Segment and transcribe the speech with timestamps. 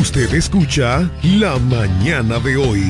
[0.00, 2.82] Usted escucha La Mañana de hoy.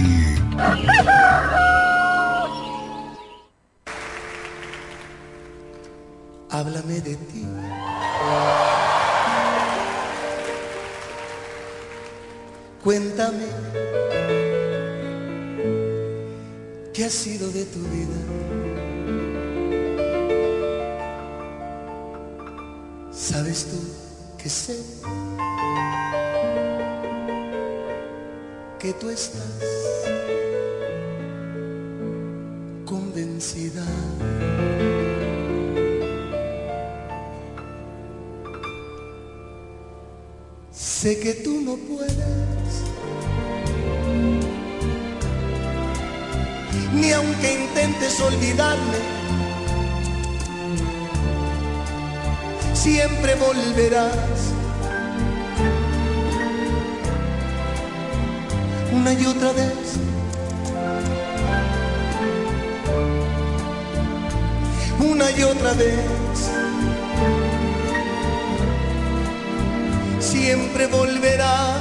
[6.49, 7.45] Háblame de ti.
[12.85, 13.47] Cuéntame
[16.95, 18.21] qué ha sido de tu vida.
[23.11, 24.03] ¿Sabes tú
[24.41, 24.77] que sé
[28.83, 29.41] que tú estás
[32.85, 33.85] convencida?
[40.73, 42.73] Sé que tú no puedes,
[46.93, 48.99] ni aunque intentes olvidarme,
[52.75, 54.62] siempre volverás.
[58.93, 59.99] Una y otra vez.
[65.01, 66.23] Una y otra vez.
[70.33, 71.77] siempre volverá.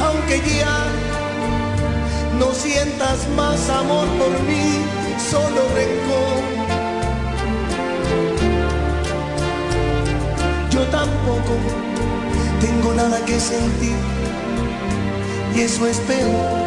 [0.00, 0.78] Aunque ya
[2.38, 4.66] no sientas más amor por mí,
[5.30, 6.40] solo rencor.
[10.70, 11.52] Yo tampoco
[12.62, 13.96] tengo nada que sentir
[15.54, 16.62] y eso es peor.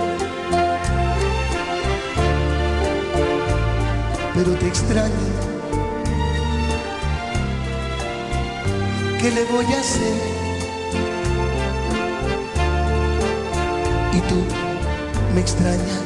[4.35, 5.45] Pero te extraño
[9.25, 10.17] ¿qué le voy a hacer?
[14.13, 14.39] Y tú
[15.33, 16.05] me extrañas,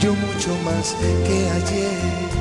[0.00, 0.96] yo mucho más
[1.26, 2.33] que ayer.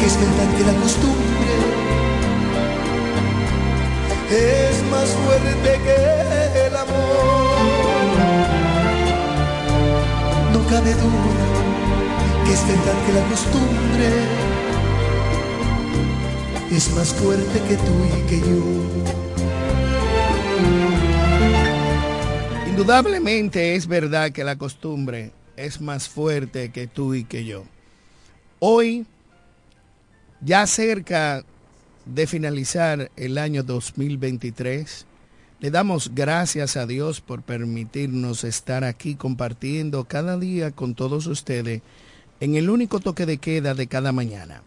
[0.00, 1.52] Que es verdad que la costumbre
[4.30, 8.18] es más fuerte que el amor.
[10.52, 11.44] No cabe duda
[12.46, 14.08] que es verdad que la costumbre
[16.70, 18.62] es más fuerte que tú y que yo.
[22.68, 27.64] Indudablemente es verdad que la costumbre es más fuerte que tú y que yo.
[28.60, 29.06] Hoy,
[30.40, 31.44] ya cerca
[32.06, 35.06] de finalizar el año 2023,
[35.60, 41.82] le damos gracias a Dios por permitirnos estar aquí compartiendo cada día con todos ustedes
[42.40, 44.62] en el único toque de queda de cada mañana.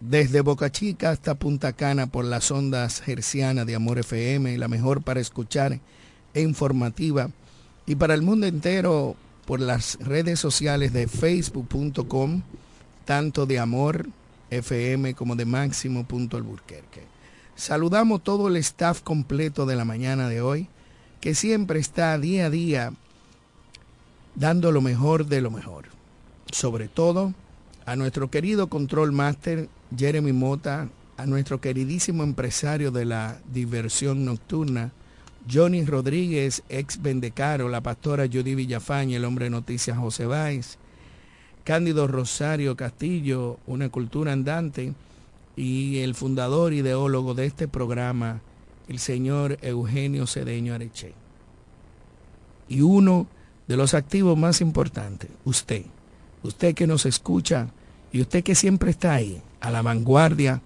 [0.00, 5.02] Desde Boca Chica hasta Punta Cana por las ondas hercianas de Amor FM, la mejor
[5.02, 5.78] para escuchar
[6.34, 7.30] e informativa,
[7.86, 9.14] y para el mundo entero
[9.46, 12.42] por las redes sociales de facebook.com,
[13.04, 14.08] tanto de Amor
[14.56, 17.02] FM como de Máximo.alburquerque.
[17.56, 20.68] Saludamos todo el staff completo de la mañana de hoy,
[21.20, 22.92] que siempre está día a día
[24.34, 25.86] dando lo mejor de lo mejor.
[26.50, 27.32] Sobre todo
[27.86, 34.92] a nuestro querido Control Master Jeremy Mota, a nuestro queridísimo empresario de la diversión nocturna,
[35.50, 40.78] Johnny Rodríguez, ex Bendecaro, la pastora Judy Villafaña, el hombre de noticias José Báez,
[41.64, 44.94] Cándido Rosario Castillo, una cultura andante,
[45.56, 48.40] y el fundador ideólogo de este programa,
[48.88, 51.14] el señor Eugenio Cedeño Areche.
[52.68, 53.26] Y uno
[53.66, 55.84] de los activos más importantes, usted,
[56.42, 57.68] usted que nos escucha
[58.12, 60.60] y usted que siempre está ahí, a la vanguardia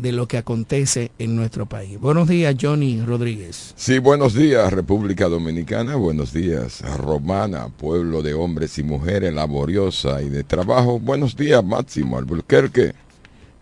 [0.00, 2.00] de lo que acontece en nuestro país.
[2.00, 3.74] Buenos días, Johnny Rodríguez.
[3.76, 5.96] Sí, buenos días, República Dominicana.
[5.96, 10.98] Buenos días, Romana, pueblo de hombres y mujeres laboriosa y de trabajo.
[10.98, 12.94] Buenos días, Máximo Albuquerque,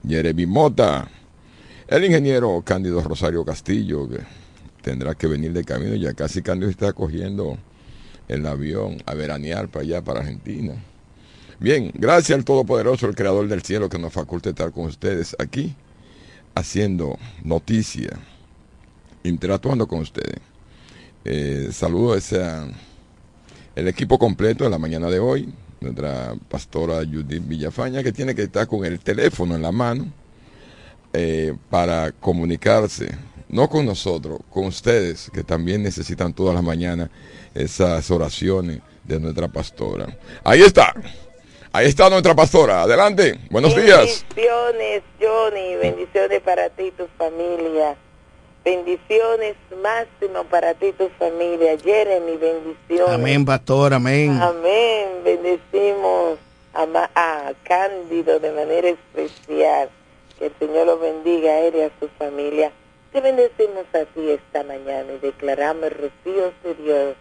[0.07, 1.09] Jeremy Mota,
[1.89, 4.19] el ingeniero Cándido Rosario Castillo, que
[4.83, 5.95] tendrá que venir de camino.
[5.97, 7.59] Ya casi Cándido está cogiendo
[8.29, 10.75] el avión a veranear para allá, para Argentina.
[11.59, 15.75] Bien, gracias al Todopoderoso, el Creador del Cielo, que nos faculte estar con ustedes aquí
[16.59, 18.11] haciendo noticia,
[19.23, 20.41] interactuando con ustedes.
[21.25, 22.69] Eh, saludo a
[23.77, 28.43] el equipo completo de la mañana de hoy, nuestra pastora Judith Villafaña, que tiene que
[28.43, 30.07] estar con el teléfono en la mano
[31.13, 33.09] eh, para comunicarse,
[33.49, 37.09] no con nosotros, con ustedes, que también necesitan todas las mañanas
[37.55, 40.19] esas oraciones de nuestra pastora.
[40.45, 40.93] Ahí está.
[41.73, 42.83] Ahí está nuestra pastora.
[42.83, 43.39] Adelante.
[43.51, 44.25] Buenos días.
[44.35, 45.77] Bendiciones, Johnny.
[45.77, 47.95] Bendiciones para ti y tu familia.
[48.65, 51.77] Bendiciones máximo para ti y tu familia.
[51.79, 53.15] Jeremy, bendiciones.
[53.15, 53.93] Amén, pastor.
[53.93, 54.41] Amén.
[54.41, 55.09] Amén.
[55.23, 56.39] Bendecimos
[56.73, 59.91] a, a Cándido de manera especial.
[60.39, 62.73] Que el Señor lo bendiga a él y a su familia.
[63.13, 67.17] Te bendecimos a ti esta mañana y declaramos rocíos de Dios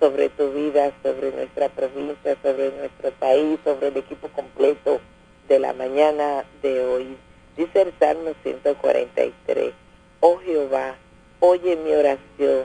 [0.00, 4.98] sobre tu vida, sobre nuestra provincia, sobre nuestro país, sobre el equipo completo
[5.46, 7.16] de la mañana de hoy.
[7.56, 9.72] Dice el Salmo 143,
[10.20, 10.96] oh Jehová,
[11.40, 12.64] oye mi oración,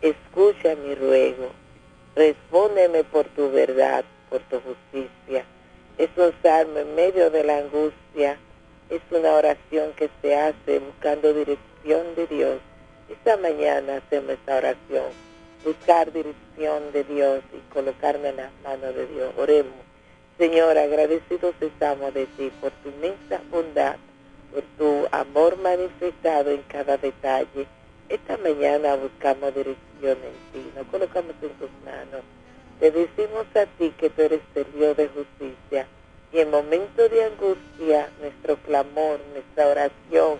[0.00, 1.50] escucha mi ruego,
[2.16, 5.44] respóndeme por tu verdad, por tu justicia.
[5.98, 8.38] Es un salmo en medio de la angustia,
[8.88, 12.58] es una oración que se hace buscando dirección de Dios.
[13.10, 15.30] Esta mañana hacemos esta oración
[15.64, 19.32] buscar dirección de Dios y colocarme en las manos de Dios.
[19.38, 19.72] Oremos.
[20.36, 23.96] Señor, agradecidos estamos de ti por tu inmensa bondad,
[24.52, 27.66] por tu amor manifestado en cada detalle.
[28.10, 32.20] Esta mañana buscamos dirección en ti, nos colocamos en tus manos.
[32.78, 35.86] Te decimos a ti que tú eres el Dios de justicia
[36.30, 40.38] y en momentos de angustia nuestro clamor, nuestra oración,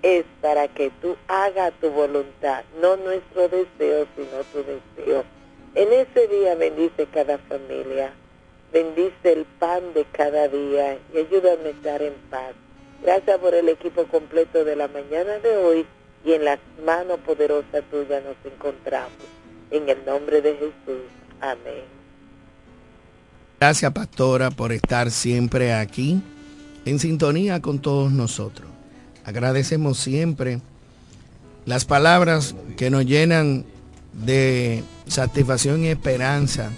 [0.00, 5.37] es para que tú hagas tu voluntad, no nuestro deseo, sino tu deseo.
[5.74, 8.12] En ese día bendice cada familia,
[8.72, 12.54] bendice el pan de cada día y ayúdame a estar en paz.
[13.02, 15.86] Gracias por el equipo completo de la mañana de hoy
[16.24, 19.12] y en las manos poderosas tuyas nos encontramos.
[19.70, 21.04] En el nombre de Jesús.
[21.40, 21.84] Amén.
[23.60, 26.22] Gracias, pastora, por estar siempre aquí
[26.84, 28.68] en sintonía con todos nosotros.
[29.24, 30.60] Agradecemos siempre
[31.66, 33.66] las palabras que nos llenan
[34.24, 36.70] de satisfacción y esperanza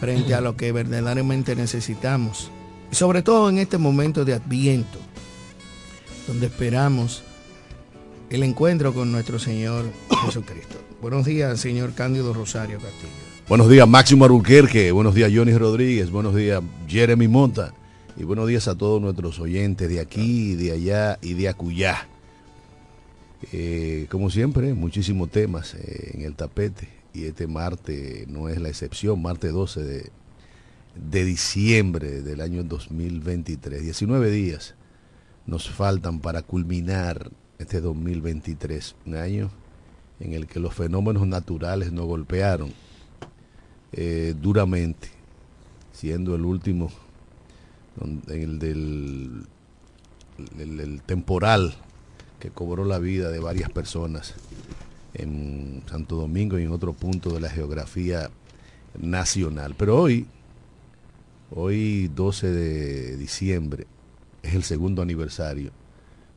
[0.00, 2.50] frente a lo que verdaderamente necesitamos.
[2.92, 4.98] Y sobre todo en este momento de adviento,
[6.26, 7.22] donde esperamos
[8.30, 9.84] el encuentro con nuestro Señor
[10.24, 10.76] Jesucristo.
[11.00, 13.12] Buenos días, señor Cándido Rosario Castillo.
[13.48, 14.90] Buenos días, Máximo Arulquerque.
[14.90, 16.10] Buenos días, Johnny Rodríguez.
[16.10, 17.74] Buenos días, Jeremy Monta.
[18.16, 22.08] Y buenos días a todos nuestros oyentes de aquí, de allá y de acullá.
[23.52, 28.68] Eh, como siempre, muchísimos temas eh, en el tapete y este martes no es la
[28.68, 30.10] excepción, martes 12
[30.94, 33.82] de, diciembre del año 2023.
[33.82, 34.74] 19 días
[35.46, 39.50] nos faltan para culminar este 2023, un año
[40.20, 42.72] en el que los fenómenos naturales nos golpearon
[43.92, 45.08] eh, duramente,
[45.92, 46.90] siendo el último
[48.28, 49.46] el del
[50.58, 51.74] el, temporal
[52.44, 54.34] que cobró la vida de varias personas
[55.14, 58.28] en Santo Domingo y en otro punto de la geografía
[59.00, 59.74] nacional.
[59.78, 60.26] Pero hoy,
[61.50, 63.86] hoy 12 de diciembre,
[64.42, 65.70] es el segundo aniversario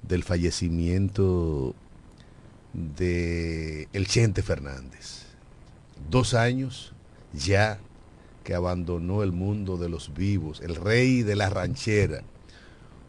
[0.01, 1.75] del fallecimiento
[2.71, 5.25] de el Chente Fernández.
[6.09, 6.93] Dos años
[7.33, 7.79] ya
[8.45, 12.23] que abandonó el mundo de los vivos, el rey de la ranchera,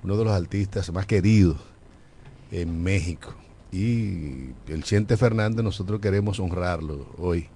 [0.03, 1.59] uno de los artistas más queridos
[2.51, 3.35] en México.
[3.71, 7.49] Y el Chente Fernández nosotros queremos honrarlo hoy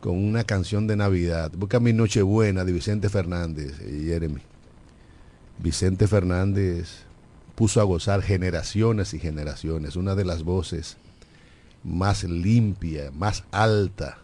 [0.00, 1.52] con una canción de Navidad.
[1.56, 4.40] Busca mi Nochebuena de Vicente Fernández, eh, Jeremy.
[5.58, 7.04] Vicente Fernández
[7.54, 10.96] puso a gozar generaciones y generaciones, una de las voces
[11.82, 14.18] más limpia, más alta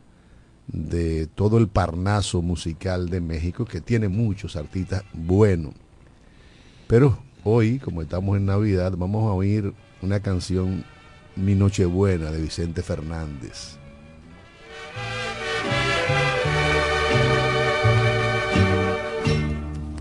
[0.66, 5.74] de todo el parnaso musical de México, que tiene muchos artistas buenos.
[6.86, 10.84] Pero hoy, como estamos en Navidad, vamos a oír una canción
[11.36, 13.78] Mi Nochebuena de Vicente Fernández.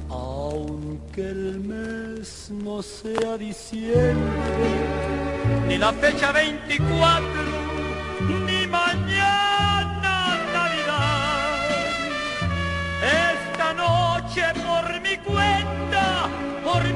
[0.10, 4.16] Aunque el mes no sea diciembre,
[5.68, 7.41] ni la fecha 24,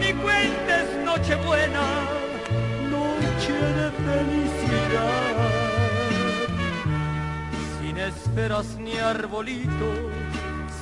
[0.06, 1.84] por mi cuenta es Nochebuena,
[2.90, 5.36] noche de felicidad.
[7.80, 9.98] Sin esferas ni arbolitos,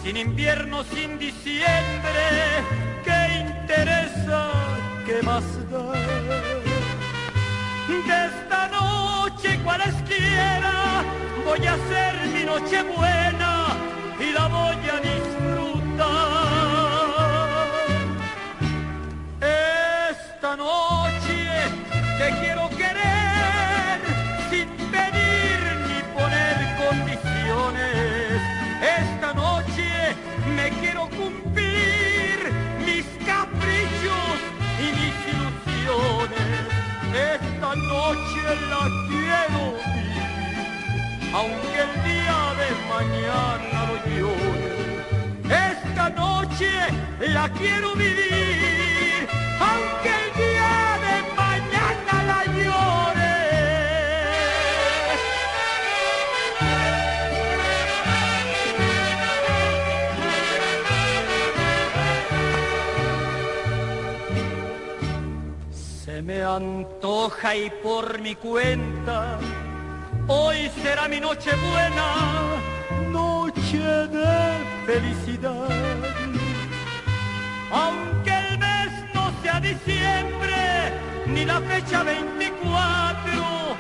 [0.02, 2.26] sin invierno, sin diciembre,
[3.04, 4.52] ¿qué interesa?
[5.06, 5.94] ¿Qué más da?
[7.88, 11.04] De esta noche cualesquiera
[11.46, 13.68] voy a hacer mi noche buena
[14.20, 16.63] y la voy a disfrutar.
[20.58, 21.50] Noche
[22.20, 24.00] te quiero querer
[24.52, 28.40] sin pedir ni poner condiciones.
[29.00, 30.16] Esta noche
[30.56, 32.52] me quiero cumplir
[32.86, 34.36] mis caprichos
[34.80, 36.64] y mis ilusiones.
[37.14, 40.28] Esta noche la quiero vivir,
[41.34, 44.74] aunque el día de mañana lo llore.
[45.72, 46.72] Esta noche
[47.28, 49.28] la quiero vivir,
[49.60, 50.33] aunque el
[67.52, 69.38] y por mi cuenta,
[70.28, 72.56] hoy será mi noche buena,
[73.12, 75.68] noche de felicidad.
[77.70, 80.94] Aunque el mes no sea diciembre,
[81.28, 83.76] ni la fecha 24,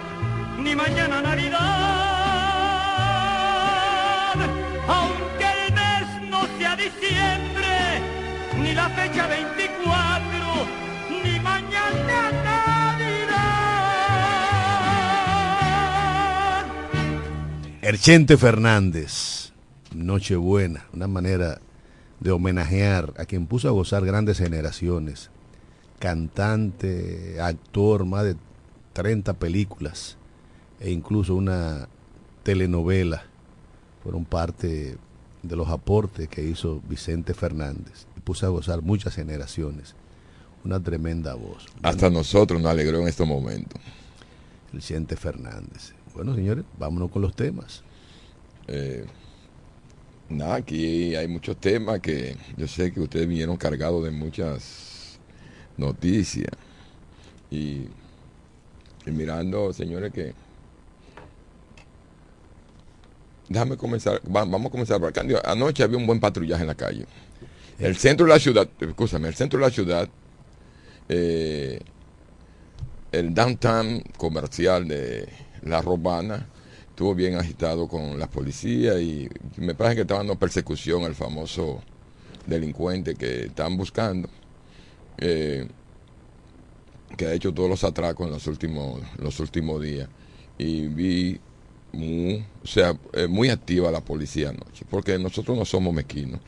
[0.59, 1.61] ni mañana Navidad.
[4.89, 8.01] Aunque el mes no sea diciembre,
[8.61, 10.12] ni la fecha 24,
[17.83, 19.51] Erchente Fernández,
[19.93, 21.59] Nochebuena, una manera
[22.21, 25.29] de homenajear a quien puso a gozar grandes generaciones.
[25.99, 28.37] Cantante, actor, más de
[28.93, 30.15] 30 películas
[30.79, 31.89] e incluso una
[32.43, 33.25] telenovela
[34.01, 34.95] fueron parte
[35.41, 39.93] de los aportes que hizo Vicente Fernández y puso a gozar muchas generaciones.
[40.63, 41.65] Una tremenda voz.
[41.81, 43.81] Hasta nosotros nos alegró en estos momentos.
[44.71, 45.93] Vicente Fernández.
[46.13, 47.83] Bueno, señores, vámonos con los temas.
[48.67, 49.05] Eh,
[50.29, 55.19] nada, aquí hay muchos temas que yo sé que ustedes vinieron cargados de muchas
[55.77, 56.51] noticias.
[57.49, 57.87] Y,
[59.05, 60.33] y mirando, señores, que...
[63.49, 65.23] Déjame comenzar, va- vamos a comenzar por acá.
[65.45, 67.05] Anoche había un buen patrullaje en la calle.
[67.79, 70.09] El centro de la ciudad, escúchame, el centro de la ciudad,
[71.09, 71.79] eh,
[73.11, 75.27] el downtown comercial de
[75.65, 76.47] La Romana,
[76.89, 81.81] estuvo bien agitado con la policía y me parece que estaban dando persecución al famoso
[82.45, 84.29] delincuente que están buscando,
[85.17, 85.67] eh,
[87.17, 90.09] que ha hecho todos los atracos en los últimos, los últimos días.
[90.57, 91.39] Y vi
[91.93, 96.39] muy, o sea, eh, muy activa la policía anoche, porque nosotros no somos mezquinos.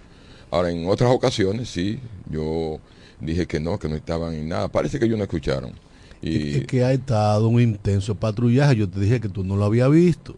[0.51, 2.79] Ahora, en otras ocasiones sí, yo
[3.19, 4.67] dije que no, que no estaban en nada.
[4.67, 5.74] Parece que ellos no escucharon.
[6.22, 8.75] Es que ha estado un intenso patrullaje.
[8.75, 10.36] Yo te dije que tú no lo habías visto.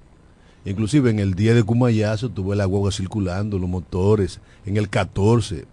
[0.66, 5.66] Inclusive en el día de Cumayazo tuve la guagua circulando, los motores, en el 14.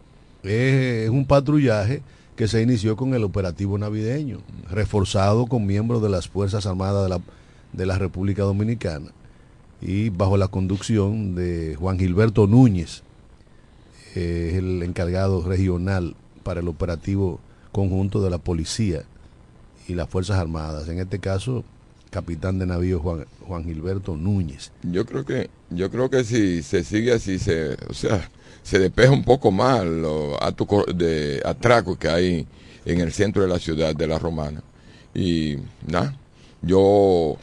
[0.45, 2.03] Es, un patrullaje
[2.37, 4.39] que se inició con el operativo navideño,
[4.71, 7.21] reforzado con miembros de las Fuerzas Armadas de la,
[7.73, 9.11] de la República Dominicana
[9.81, 13.03] y bajo la conducción de Juan Gilberto Núñez,
[14.15, 17.41] eh, el encargado regional para el operativo
[17.73, 19.03] conjunto de la policía
[19.89, 20.89] y las Fuerzas Armadas.
[20.89, 21.65] En este caso,
[22.11, 24.71] capitán de navío Juan, Juan Gilberto Núñez.
[24.83, 28.31] Yo creo que, yo creo que si se sigue así, se, o sea,
[28.63, 30.37] se despeja un poco más los
[30.67, 32.47] co- de atraco que hay
[32.85, 34.63] en el centro de la ciudad de la Romana.
[35.15, 36.17] Y nada,
[36.63, 37.37] yo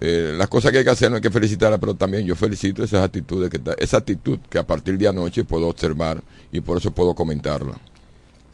[0.00, 2.84] eh, las cosas que hay que hacer no hay que felicitarla, pero también yo felicito
[2.84, 6.90] esas actitudes que esa actitud que a partir de anoche puedo observar y por eso
[6.90, 7.78] puedo comentarla.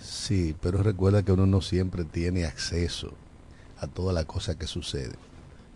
[0.00, 3.12] Sí, pero recuerda que uno no siempre tiene acceso
[3.78, 5.14] a toda la cosa que sucede.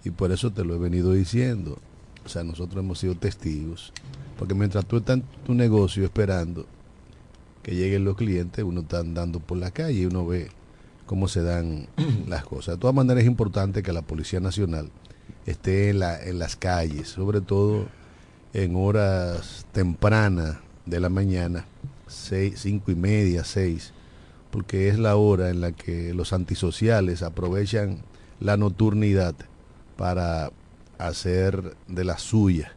[0.05, 1.79] Y por eso te lo he venido diciendo.
[2.25, 3.93] O sea, nosotros hemos sido testigos.
[4.39, 6.67] Porque mientras tú estás en tu negocio esperando
[7.63, 10.51] que lleguen los clientes, uno está andando por la calle y uno ve
[11.07, 11.89] cómo se dan
[12.27, 12.77] las cosas.
[12.77, 14.91] De todas maneras es importante que la Policía Nacional
[15.47, 17.87] esté en, la, en las calles, sobre todo
[18.53, 21.67] en horas tempranas de la mañana,
[22.07, 23.93] cinco y media, seis,
[24.55, 28.03] porque es la hora en la que los antisociales aprovechan
[28.39, 29.35] la nocturnidad
[29.97, 30.53] para
[30.97, 32.73] hacer de la suya.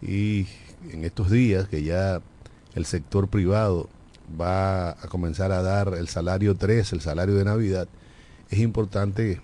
[0.00, 0.46] Y
[0.92, 2.20] en estos días que ya
[2.76, 3.88] el sector privado
[4.40, 7.88] va a comenzar a dar el salario 3, el salario de Navidad,
[8.48, 9.40] es importante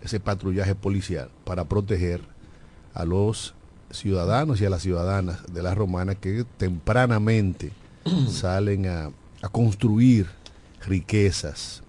[0.00, 2.22] ese patrullaje policial para proteger
[2.94, 3.54] a los
[3.90, 7.70] ciudadanos y a las ciudadanas de la romana que tempranamente
[8.30, 9.10] salen a,
[9.42, 10.37] a construir
[10.86, 11.82] riquezas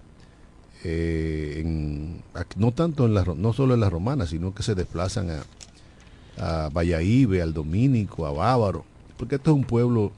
[0.84, 2.22] eh, en-
[2.56, 6.64] no tanto en la, ro- no solo en la romana sino que se desplazan a,
[6.64, 8.84] a Valladolid, al Domínico, a Bávaro,
[9.18, 10.12] porque esto es un pueblo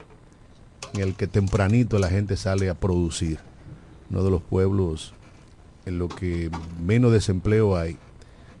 [0.93, 3.39] en el que tempranito la gente sale a producir,
[4.09, 5.13] uno de los pueblos
[5.85, 6.49] en lo que
[6.85, 7.97] menos desempleo hay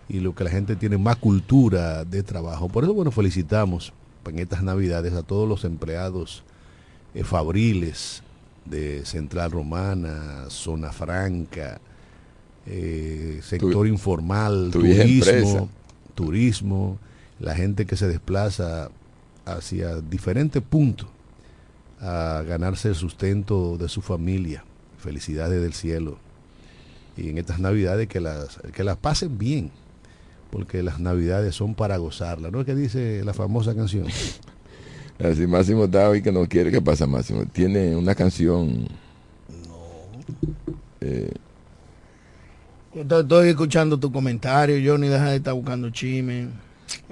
[0.09, 2.67] y lo que la gente tiene más cultura de trabajo.
[2.67, 3.93] Por eso, bueno, felicitamos
[4.25, 6.43] en estas navidades a todos los empleados
[7.13, 8.22] eh, fabriles
[8.65, 11.79] de Central Romana, Zona Franca,
[12.65, 15.31] eh, sector Tu- informal, empresa.
[15.31, 15.69] turismo,
[16.15, 16.99] turismo,
[17.39, 18.89] la gente que se desplaza
[19.45, 21.07] hacia diferentes puntos
[21.99, 24.63] a ganarse el sustento de su familia.
[24.97, 26.17] Felicidades del cielo.
[27.17, 29.71] Y en estas navidades que las, que las pasen bien,
[30.51, 32.51] porque las navidades son para gozarlas.
[32.51, 34.07] ¿No es que dice la famosa canción?
[35.23, 37.45] Así Máximo está hoy que no quiere que pasa Máximo.
[37.51, 38.87] Tiene una canción.
[41.01, 41.31] Eh,
[42.93, 46.49] Yo estoy- Estoy escuchando tu comentario, Johnny, deja de estar buscando chisme.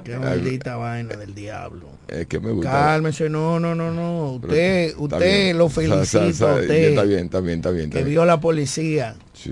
[0.03, 1.87] Qué maldita vaina del diablo.
[2.07, 2.71] es que me gusta.
[2.71, 4.33] Cálmese, no, no, no, no.
[4.33, 5.57] Usted, usted bien.
[5.57, 7.85] lo felicito a usted Está bien, está bien, está bien.
[7.85, 8.13] está que bien.
[8.13, 9.15] vio la policía.
[9.33, 9.51] Sí.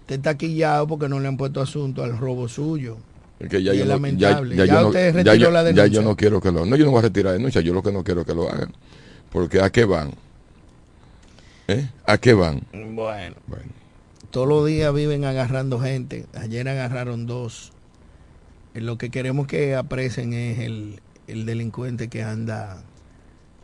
[0.00, 2.96] Usted está quillado porque no le han puesto asunto al robo suyo.
[3.40, 4.56] Es que ya Y yo es no- lamentable.
[4.56, 5.86] Ya, Ya yo no- usted ya retiró yo- la ya denuncia.
[5.86, 6.66] yo no quiero que lo.
[6.66, 7.60] No, yo no voy a retirar denuncia.
[7.60, 8.72] Yo lo que no quiero es que lo hagan.
[9.30, 10.12] Porque ¿a qué van?
[11.68, 11.88] ¿Eh?
[12.06, 12.62] ¿A qué van?
[12.72, 13.64] Bueno, Bueno,
[14.30, 16.26] todos los días viven agarrando gente.
[16.34, 17.72] Ayer agarraron dos.
[18.74, 22.82] Eh, Lo que queremos que aprecien es el, el delincuente que anda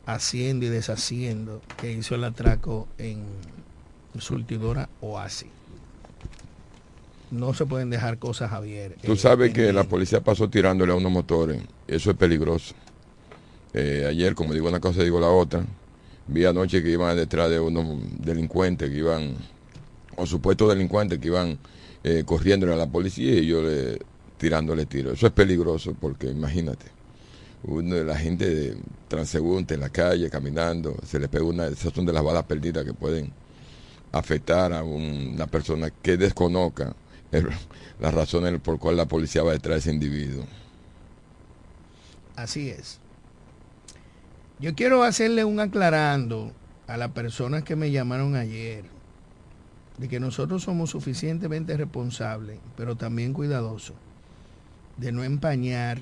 [0.07, 3.25] haciendo y deshaciendo, que hizo el atraco en
[4.19, 5.49] surtidora Oasis.
[7.35, 8.97] No se pueden dejar cosas Javier.
[9.05, 11.61] tú eh, sabes en que la policía pasó tirándole a unos motores.
[11.89, 12.75] Eso es peligroso.
[13.73, 15.65] Eh, ayer, como digo una cosa, digo la otra.
[16.29, 19.35] Vi anoche que iban detrás de unos delincuentes que iban,
[20.17, 21.59] o supuestos delincuentes que iban
[22.05, 23.99] eh, corriéndole a la policía y yo le,
[24.39, 25.15] tirándole tiros.
[25.15, 26.87] Eso es peligroso porque imagínate,
[27.65, 28.77] uno de la gente
[29.09, 32.85] transeúnte en la calle caminando, se le pega una, esas son de las balas perdidas
[32.85, 33.33] que pueden
[34.13, 36.95] afectar a un- una persona que desconozca
[38.01, 40.45] las razones por cual la policía va detrás de ese individuo.
[42.37, 42.99] Así es.
[44.59, 46.53] Yo quiero hacerle un aclarando
[46.87, 48.85] a las personas que me llamaron ayer
[49.99, 53.97] de que nosotros somos suficientemente responsables, pero también cuidadosos,
[54.97, 56.01] de no empañar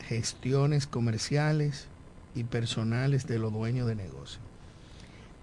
[0.00, 1.86] gestiones comerciales
[2.34, 4.49] y personales de los dueños de negocios.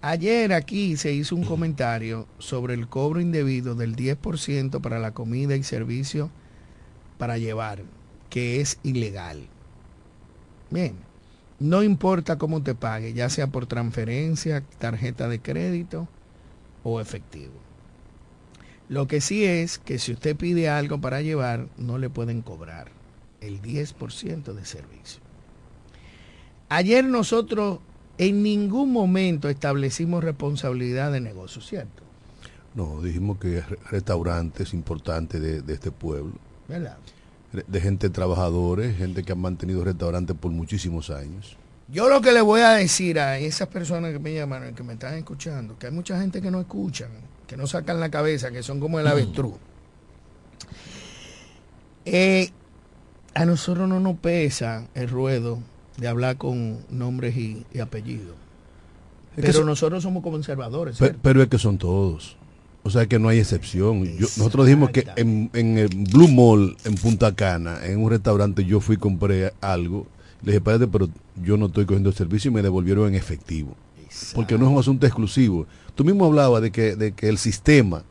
[0.00, 5.56] Ayer aquí se hizo un comentario sobre el cobro indebido del 10% para la comida
[5.56, 6.30] y servicio
[7.18, 7.82] para llevar,
[8.30, 9.48] que es ilegal.
[10.70, 10.94] Bien,
[11.58, 16.06] no importa cómo te pague, ya sea por transferencia, tarjeta de crédito
[16.84, 17.54] o efectivo.
[18.88, 22.92] Lo que sí es que si usted pide algo para llevar, no le pueden cobrar
[23.40, 25.20] el 10% de servicio.
[26.68, 27.80] Ayer nosotros
[28.18, 32.02] en ningún momento establecimos responsabilidad de negocio, ¿cierto?
[32.74, 36.32] No, dijimos que re- restaurantes importantes de, de este pueblo,
[36.68, 36.96] ¿Verdad?
[37.66, 41.56] de gente trabajadores, gente que han mantenido restaurantes por muchísimos años.
[41.90, 44.92] Yo lo que le voy a decir a esas personas que me llamaron, que me
[44.92, 47.08] están escuchando, que hay mucha gente que no escuchan,
[47.46, 49.54] que no sacan la cabeza, que son como el avestruz.
[52.04, 52.50] Eh,
[53.34, 55.58] a nosotros no nos pesa el ruedo
[55.98, 58.34] de hablar con nombres y, y apellidos.
[59.36, 60.98] Es Pero so- nosotros somos conservadores.
[61.22, 62.36] Pero es que son todos.
[62.84, 64.04] O sea que no hay excepción.
[64.04, 68.64] Yo- nosotros dijimos que en, en el Blue Mall, en Punta Cana, en un restaurante,
[68.64, 70.06] yo fui y compré algo.
[70.42, 71.08] Le dije, espérate, pero
[71.42, 73.74] yo no estoy cogiendo el servicio y me devolvieron en efectivo.
[74.34, 75.66] Porque no es un asunto exclusivo.
[75.94, 78.04] Tú mismo hablabas de que, de que el sistema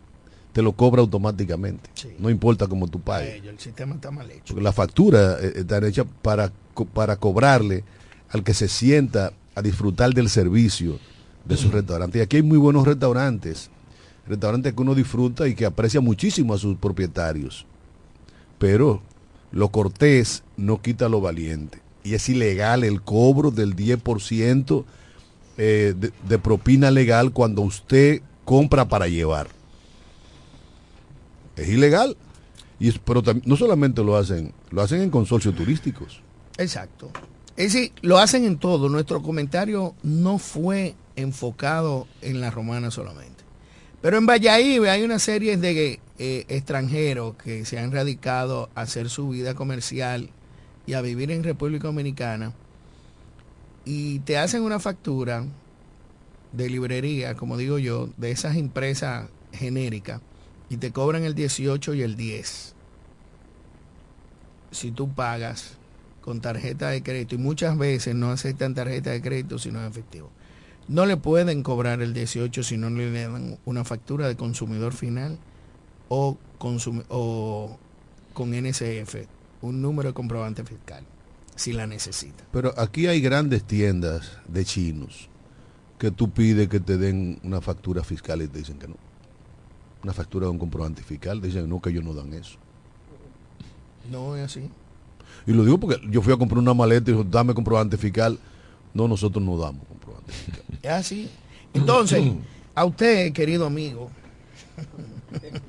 [0.57, 1.87] te lo cobra automáticamente.
[1.93, 2.07] Sí.
[2.17, 3.43] No importa cómo tú pagues.
[3.45, 4.55] el sistema está mal hecho.
[4.55, 6.51] Porque la factura eh, está hecha para,
[6.95, 7.83] para cobrarle
[8.31, 10.97] al que se sienta a disfrutar del servicio
[11.45, 12.17] de su restaurante.
[12.17, 13.69] Y aquí hay muy buenos restaurantes,
[14.27, 17.67] restaurantes que uno disfruta y que aprecia muchísimo a sus propietarios.
[18.57, 19.03] Pero
[19.51, 21.81] lo cortés no quita lo valiente.
[22.03, 24.85] Y es ilegal el cobro del 10%
[25.59, 29.55] eh, de, de propina legal cuando usted compra para llevar.
[31.57, 32.15] Es ilegal.
[32.79, 36.21] Y es- pero no solamente lo hacen, lo hacen en consorcios turísticos.
[36.57, 37.11] Exacto.
[37.55, 38.87] Es decir, lo hacen en todo.
[38.87, 43.43] Nuestro comentario no fue enfocado en la romana solamente.
[44.01, 49.09] Pero en Valladolid hay una serie de eh, extranjeros que se han radicado a hacer
[49.09, 50.29] su vida comercial
[50.85, 52.53] y a vivir en República Dominicana
[53.85, 55.45] y te hacen una factura
[56.53, 60.21] de librería, como digo yo, de esas empresas genéricas
[60.69, 62.75] y te cobran el 18 y el 10
[64.71, 65.77] si tú pagas
[66.21, 70.29] con tarjeta de crédito y muchas veces no aceptan tarjeta de crédito sino en efectivo.
[70.87, 75.37] No le pueden cobrar el 18 si no le dan una factura de consumidor final
[76.09, 76.77] o, con
[78.51, 79.15] NSF,
[79.61, 81.03] un número de comprobante fiscal,
[81.55, 82.45] si la necesita.
[82.51, 85.29] Pero aquí hay grandes tiendas de chinos
[85.99, 89.06] que tú pides que te den una factura fiscal y te dicen que no.
[90.03, 92.57] Una factura de un comprobante fiscal, dicen no, que ellos no dan eso.
[94.11, 94.69] No es así.
[95.45, 98.37] Y lo digo porque yo fui a comprar una maleta y dijo, dame comprobante fiscal.
[98.93, 100.63] No, nosotros no damos comprobante fiscal.
[100.83, 101.29] Es así.
[101.73, 102.23] Entonces,
[102.73, 104.09] a usted, querido amigo,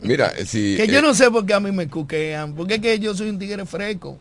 [0.03, 0.77] Mira, eh, si...
[0.77, 3.15] Que yo eh, no sé por qué a mí me cuquean, porque es que yo
[3.15, 4.19] soy un tigre fresco.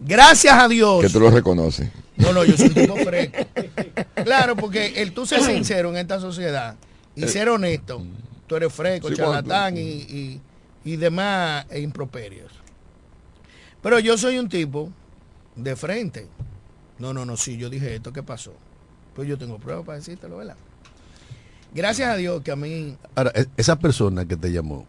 [0.00, 1.02] Gracias a Dios.
[1.02, 1.88] Que tú lo reconoces.
[2.16, 3.44] No, no, yo soy un tipo fresco.
[4.24, 6.76] Claro, porque el tú ser sincero en esta sociedad
[7.14, 8.02] y ser honesto,
[8.48, 10.40] tú eres fresco, Sí, charlatán y, y,
[10.84, 12.50] y demás e improperios.
[13.82, 14.90] Pero yo soy un tipo
[15.54, 16.26] de frente.
[16.98, 18.52] No, no, no, sí, yo dije esto, ¿qué pasó?
[19.14, 20.56] Pues yo tengo pruebas para decírtelo, ¿verdad?
[21.74, 24.86] Gracias a Dios que a mí, Ahora, e- esa persona que te llamó,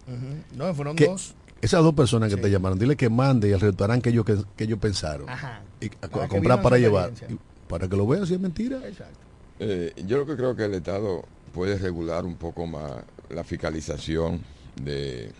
[0.56, 1.36] no, fueron que- dos.
[1.62, 2.41] esas dos personas que Sí.
[2.41, 5.30] te llamaron, dile que mande al restaurante que ellos, que, que ellos pensaron.
[5.30, 5.62] Ajá.
[5.82, 7.12] Y a, Para a que comprar para llevar.
[7.28, 8.78] Y para que lo vean si es mentira.
[8.88, 9.19] Exacto.
[9.60, 14.42] Eh, yo lo que creo que el Estado puede regular un poco más la fiscalización
[14.82, 15.32] de,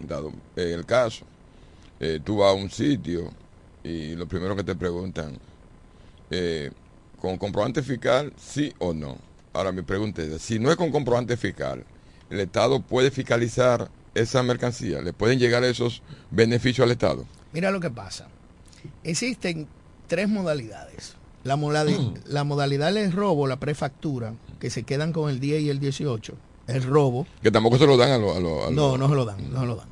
[0.00, 1.24] dado el caso,
[2.00, 3.30] eh, tú vas a un sitio
[3.82, 5.38] y lo primero que te preguntan,
[6.30, 6.70] eh,
[7.20, 9.16] ¿con comprobante fiscal sí o no?
[9.52, 11.84] Ahora mi pregunta es, si no es con comprobante fiscal,
[12.30, 15.00] ¿el Estado puede fiscalizar esa mercancía?
[15.00, 17.24] ¿Le pueden llegar esos beneficios al Estado?
[17.52, 18.28] Mira lo que pasa.
[19.04, 19.66] Existen
[20.08, 21.14] tres modalidades.
[21.44, 25.70] La, modali- la modalidad del robo, la prefactura, que se quedan con el 10 y
[25.70, 26.34] el 18.
[26.66, 27.26] El robo.
[27.42, 28.72] Que tampoco se lo dan a los...
[28.72, 29.88] No, no se lo dan, no se lo dan.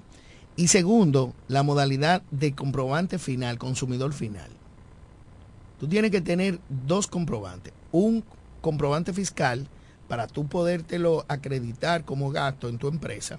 [0.57, 4.51] Y segundo, la modalidad de comprobante final, consumidor final.
[5.79, 7.73] Tú tienes que tener dos comprobantes.
[7.93, 8.25] Un
[8.61, 9.67] comprobante fiscal
[10.09, 13.39] para tú podértelo acreditar como gasto en tu empresa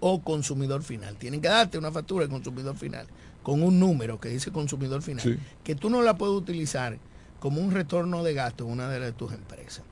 [0.00, 1.16] o consumidor final.
[1.16, 3.06] Tienen que darte una factura de consumidor final
[3.42, 5.36] con un número que dice consumidor final, Sí.
[5.64, 6.98] que tú no la puedes utilizar
[7.40, 9.82] como un retorno de gasto en una de tus empresas.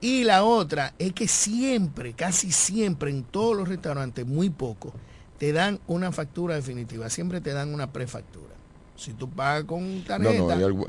[0.00, 4.92] Y la otra es que siempre, casi siempre, en todos los restaurantes, muy poco,
[5.38, 7.10] te dan una factura definitiva.
[7.10, 8.54] Siempre te dan una prefactura.
[8.96, 10.86] Si tú pagas con tarjeta, no, hay algunos,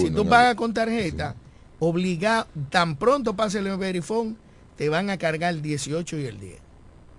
[0.00, 1.34] si tú pagas con tarjeta,
[1.78, 4.36] obligado, tan pronto pase el verifón,
[4.76, 6.58] te van a cargar el 18 y el 10.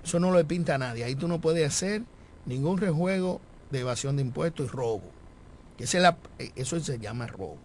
[0.03, 1.03] Eso no lo pinta a nadie.
[1.03, 2.03] Ahí tú no puedes hacer
[2.45, 5.11] ningún rejuego de evasión de impuestos y robo.
[5.77, 6.17] Que la-
[6.55, 7.57] eso se llama robo.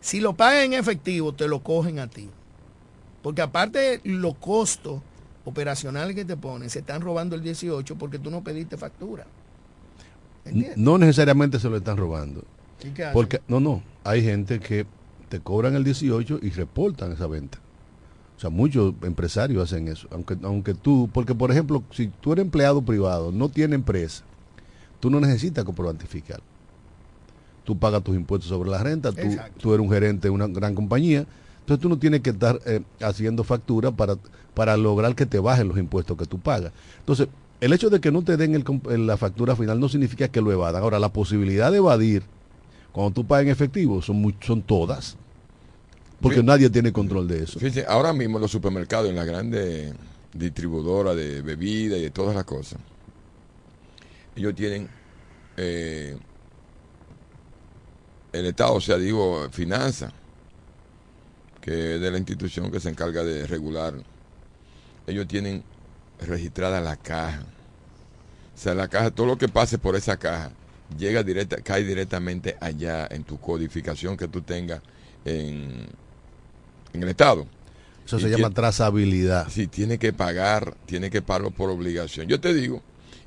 [0.00, 2.30] Si lo pagas en efectivo, te lo cogen a ti.
[3.22, 5.02] Porque aparte de los costos
[5.44, 9.26] operacionales que te ponen, se están robando el 18 porque tú no pediste factura.
[10.44, 10.76] ¿Entiendes?
[10.76, 12.44] No necesariamente se lo están robando.
[12.82, 13.08] ¿Y qué?
[13.12, 14.86] Porque, no, no, hay gente que
[15.28, 17.58] te cobran el 18 y reportan esa venta.
[18.36, 20.08] O sea, muchos empresarios hacen eso.
[20.10, 24.24] Aunque, aunque tú, porque por ejemplo, si tú eres empleado privado, no tienes empresa,
[24.98, 26.40] tú no necesitas comprobante fiscal.
[27.64, 29.28] Tú pagas tus impuestos sobre la renta, tú,
[29.58, 31.26] tú eres un gerente de una gran compañía,
[31.70, 34.16] entonces tú no tienes que estar eh, haciendo factura para,
[34.54, 36.72] para lograr que te bajen los impuestos que tú pagas.
[36.98, 37.28] Entonces,
[37.60, 40.50] el hecho de que no te den el la factura final no significa que lo
[40.50, 40.82] evadan.
[40.82, 42.24] Ahora, la posibilidad de evadir
[42.90, 45.16] cuando tú pagas en efectivo son, muy- son todas.
[46.20, 47.60] Porque nadie tiene control de eso.
[47.60, 49.94] Fíjense, ahora mismo en los supermercados, en las grandes
[50.34, 52.80] distribuidoras de bebidas y de todas las cosas,
[54.34, 54.88] ellos tienen
[55.56, 56.16] eh,
[58.32, 60.12] el Estado, o sea, digo, finanzas,
[61.60, 63.94] que es de la institución que se encarga de regular.
[65.06, 65.62] Ellos tienen
[66.20, 67.42] registrada la caja.
[68.54, 70.50] O sea, la caja, todo lo que pase por esa caja,
[70.98, 74.80] llega directa, cae directamente allá en tu codificación que tú tengas
[75.24, 75.86] en,
[76.92, 77.46] en el Estado.
[78.04, 79.48] Eso Y se llama tiene- trazabilidad.
[79.48, 82.26] si tiene que pagar, tiene que pagarlo por obligación.
[82.26, 82.82] Yo te digo,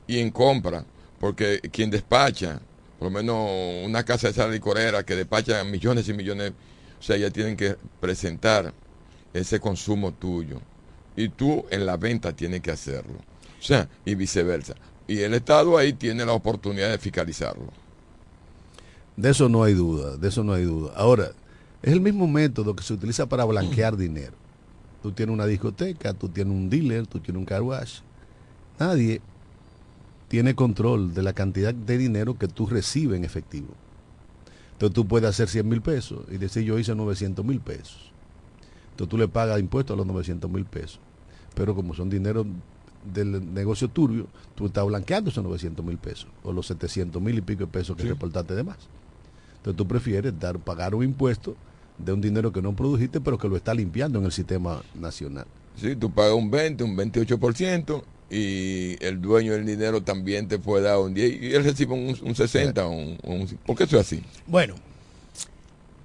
[0.08, 0.86] y en compra,
[1.20, 2.60] porque quien despacha,
[3.00, 6.52] por lo menos una casa de sal licorera que despacha millones y millones,
[7.04, 8.74] o sea, ya tienen que presentar
[9.34, 10.62] ese consumo tuyo.
[11.18, 13.16] Y tú en la venta tienes que hacerlo.
[13.60, 14.76] O sea, y viceversa.
[15.06, 17.68] Y el Estado ahí tiene la oportunidad de fiscalizarlo.
[19.18, 20.94] De eso no hay duda, de eso no hay duda.
[20.96, 21.32] Ahora,
[21.82, 24.38] es el mismo método que se utiliza para blanquear dinero.
[25.02, 28.00] Tú tienes una discoteca, tú tienes un dealer, tú tienes un car wash.
[28.80, 29.20] Nadie
[30.30, 33.76] tiene control de la cantidad de dinero que tú recibes en efectivo.
[34.84, 38.12] Entonces tú puedes hacer 100 mil pesos y decir yo hice 900 mil pesos.
[38.92, 41.00] Entonces tú le pagas impuestos a los 900 mil pesos.
[41.56, 42.46] Pero como son dinero
[43.14, 47.40] del negocio turbio, tú estás blanqueando esos 900 mil pesos o los 700 mil y
[47.42, 48.10] pico de pesos que Sí.
[48.10, 48.78] reportaste de más.
[49.56, 51.56] Entonces tú prefieres dar, pagar un impuesto
[51.98, 55.46] de un dinero que no produjiste, pero que lo está limpiando en el sistema nacional.
[55.78, 60.86] Sí, tú pagas un 20, un 28% y el dueño del dinero también te puede
[60.86, 64.08] dar un 10 y él recibe un, un 60, un, un, ¿por qué eso es
[64.08, 64.24] así?
[64.48, 64.76] Bueno,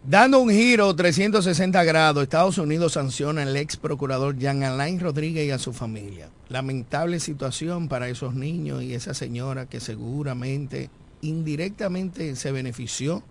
[0.04, 5.50] dando un giro 360 grados, Estados Unidos sanciona al ex procurador Jean Alain Rodríguez y
[5.50, 6.28] a su familia.
[6.48, 13.22] Lamentable situación para esos niños y esa señora que seguramente indirectamente se benefició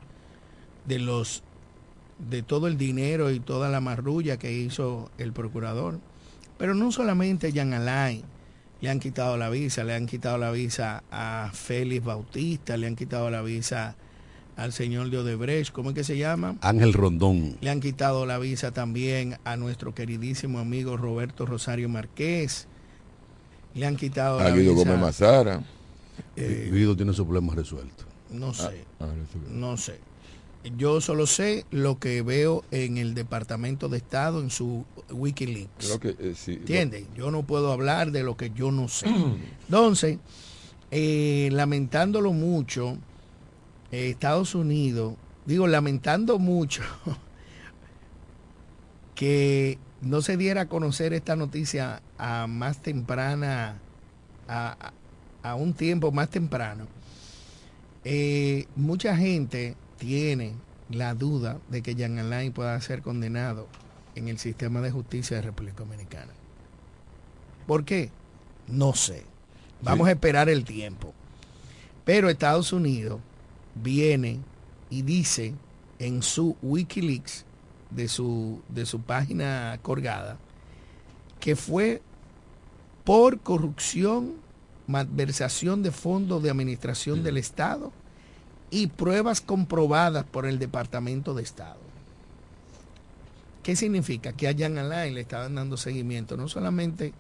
[0.86, 1.43] de los
[2.30, 6.00] de todo el dinero y toda la marrulla que hizo el procurador.
[6.58, 8.23] Pero no solamente Jean Alain,
[8.81, 12.95] le han quitado la visa, le han quitado la visa a Félix Bautista, le han
[12.95, 13.95] quitado la visa
[14.55, 16.55] al señor de Odebrecht, ¿cómo es que se llama?
[16.61, 17.57] Ángel Rondón.
[17.61, 22.67] Le han quitado la visa también a nuestro queridísimo amigo Roberto Rosario Márquez.
[23.75, 24.85] Le han quitado A la Guido visa.
[24.85, 25.63] Gómez Mazara.
[26.35, 28.05] eh, Guido tiene sus problemas resueltos.
[28.31, 29.99] no sé, Ah, eso- no sé.
[30.75, 35.86] Yo solo sé lo que veo en el Departamento de Estado en su Wikileaks.
[35.86, 36.53] Creo que eh, sí.
[36.53, 37.06] ¿Entiendes?
[37.15, 39.08] Yo no puedo hablar de lo que yo no sé.
[39.65, 40.19] Entonces,
[40.91, 42.97] eh, lamentándolo mucho,
[43.91, 46.82] eh, Estados Unidos, digo, lamentando mucho
[49.15, 53.80] que no se diera a conocer esta noticia a más temprana,
[54.47, 54.93] a,
[55.56, 56.88] un tiempo más temprano,
[58.75, 60.53] mucha gente tiene
[60.89, 63.67] la duda de que Jean Alain pueda ser condenado
[64.15, 66.31] en el sistema de justicia de República Dominicana.
[67.65, 68.10] ¿Por qué?
[68.67, 69.23] No sé.
[69.81, 70.10] Vamos Sí.
[70.10, 71.13] a esperar el tiempo.
[72.05, 73.19] Pero Estados Unidos
[73.75, 74.39] viene
[74.89, 75.53] y dice
[75.99, 77.45] en su Wikileaks,
[77.89, 80.38] de su, de su página colgada,
[81.39, 82.01] que fue
[83.03, 84.33] por corrupción,
[84.88, 87.91] malversación de fondos de administración del Estado
[88.69, 91.80] y pruebas comprobadas por el Departamento de Estado.
[93.63, 94.34] ¿Qué significa?
[94.34, 97.13] Que a Jean Alain le estaban dando seguimiento no solamente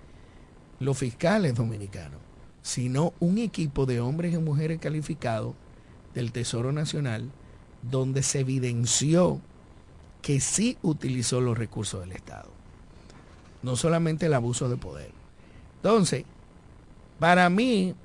[0.79, 2.19] los fiscales dominicanos,
[2.61, 5.55] sino un equipo de hombres y mujeres calificados
[6.13, 7.29] del Tesoro Nacional,
[7.81, 9.41] donde se evidenció
[10.21, 12.49] que sí utilizó los recursos del Estado.
[13.63, 15.11] No solamente el abuso de poder.
[15.77, 16.25] Entonces,
[17.19, 17.95] para mí,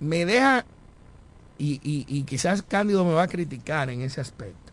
[0.00, 0.64] me deja,
[1.58, 4.72] y, y- y quizás Cándido me va a criticar en ese aspecto.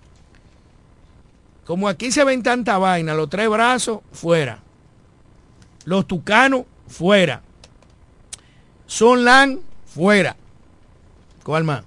[1.65, 4.59] Como aquí se ven tanta vaina, los tres brazos fuera.
[5.85, 7.41] Los tucanos fuera.
[8.85, 10.35] Son Lan fuera.
[11.43, 11.83] ¿Cuál más?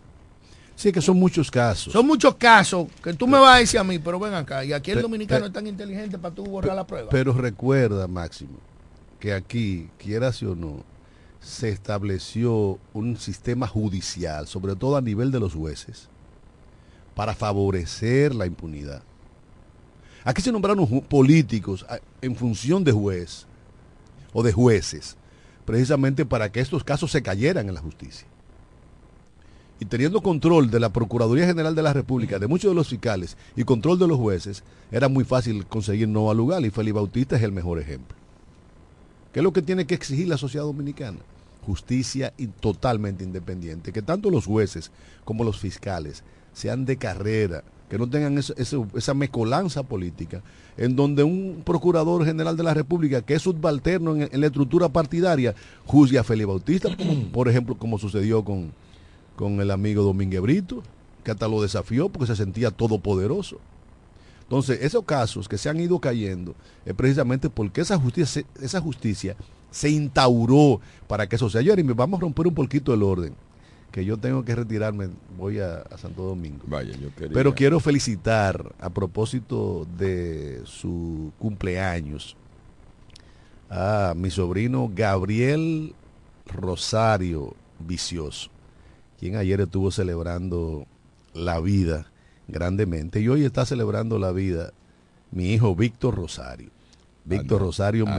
[0.74, 1.92] Sí, que son muchos casos.
[1.92, 4.72] Son muchos casos que tú me vas a decir a mí, pero ven acá, y
[4.74, 7.08] aquí el dominicano es tan inteligente para tú borrar la prueba.
[7.10, 8.58] Pero recuerda, Máximo,
[9.18, 10.82] que aquí, quieras o no,
[11.46, 16.08] se estableció un sistema judicial, sobre todo a nivel de los jueces,
[17.14, 19.02] para favorecer la impunidad.
[20.24, 21.86] Aquí se nombraron políticos
[22.20, 23.46] en función de juez
[24.32, 25.16] o de jueces,
[25.64, 28.26] precisamente para que estos casos se cayeran en la justicia.
[29.78, 33.36] Y teniendo control de la Procuraduría General de la República, de muchos de los fiscales
[33.54, 37.36] y control de los jueces, era muy fácil conseguir no al lugar y Félix Bautista
[37.36, 38.16] es el mejor ejemplo.
[39.32, 41.18] ¿Qué es lo que tiene que exigir la sociedad dominicana?
[41.66, 43.92] Justicia y totalmente independiente.
[43.92, 44.92] Que tanto los jueces
[45.24, 50.42] como los fiscales sean de carrera, que no tengan esa, mecolanza política,
[50.76, 55.56] en donde un procurador general de la República, que es subalterno en, la estructura partidaria,
[55.84, 56.88] juzgue a Félix Bautista,
[57.32, 58.72] por ejemplo, como sucedió con,
[59.34, 60.84] con el amigo Domínguez Brito,
[61.24, 63.58] que hasta lo desafió porque se sentía todopoderoso.
[64.44, 69.36] Entonces, esos casos que se han ido cayendo es precisamente porque esa justicia, esa justicia
[69.76, 71.62] se instauró para que eso sea.
[71.62, 73.34] Jeremy, vamos a romper un poquito el orden,
[73.92, 76.64] que yo tengo que retirarme, voy a, a Santo Domingo.
[76.66, 77.34] Vaya, yo quería.
[77.34, 82.38] Pero quiero felicitar a propósito de su cumpleaños
[83.68, 85.94] a mi sobrino Gabriel
[86.46, 88.48] Rosario Vicioso,
[89.18, 90.86] quien ayer estuvo celebrando
[91.34, 92.10] la vida
[92.48, 94.72] grandemente y hoy está celebrando la vida
[95.32, 96.70] mi hijo Víctor Rosario.
[97.26, 97.66] Víctor no.
[97.66, 98.16] Rosario Ah, no.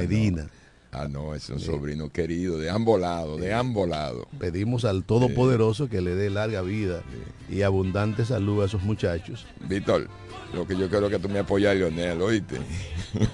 [1.00, 4.26] Ah, no, es un sobrino querido, de ambos lados, de ambos lados.
[4.40, 7.02] Pedimos al Todopoderoso que le dé larga vida
[7.50, 9.46] y abundante salud a esos muchachos.
[9.70, 10.08] Víctor,
[10.54, 12.56] lo que yo quiero que tú me apoyas, Lionel, ¿oíste?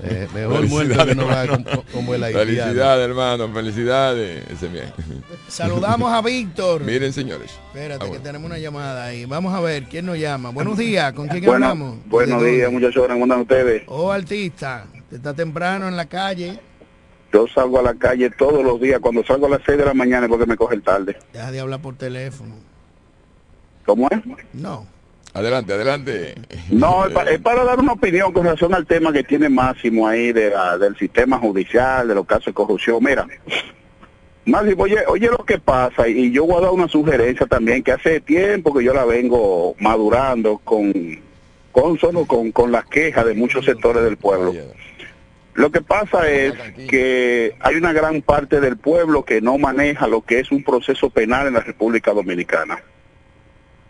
[0.03, 2.45] Eh, mejor muerto que no va como, como el haitiano.
[2.45, 4.43] Felicidades, hermano, felicidades.
[4.49, 4.91] Ese bien.
[5.47, 6.83] Saludamos a Víctor.
[6.83, 7.51] Miren, señores.
[7.67, 9.23] Espérate, Ah, que tenemos una llamada ahí.
[9.25, 10.49] Vamos a ver, ¿quién nos llama?
[10.49, 11.97] Buenos días, ¿con quién Bueno, hablamos?
[12.07, 13.07] buenos ¿De días, muchachos.
[13.07, 13.83] ¿Cómo están ustedes?
[13.87, 16.59] Oh, artista, está temprano en la calle.
[17.33, 18.99] Yo salgo a la calle todos los días.
[18.99, 21.17] Cuando salgo a las 6 de la mañana es porque me coge el tarde.
[21.33, 22.55] Deja de hablar por teléfono.
[23.85, 24.19] ¿Cómo es?
[24.53, 24.85] No.
[25.33, 26.35] Adelante, adelante.
[26.69, 30.07] No, es, pa- es para dar una opinión con relación al tema que tiene Máximo
[30.07, 33.03] ahí de la- del sistema judicial, de los casos de corrupción.
[33.03, 33.25] Mira,
[34.45, 37.93] Máximo, oye, oye lo que pasa, y yo voy a dar una sugerencia también, que
[37.93, 40.93] hace tiempo que yo la vengo madurando con,
[41.71, 44.53] con, solo con, con las quejas de muchos sectores del pueblo.
[45.55, 46.53] Lo que pasa es
[46.89, 51.09] que hay una gran parte del pueblo que no maneja lo que es un proceso
[51.11, 52.79] penal en la República Dominicana.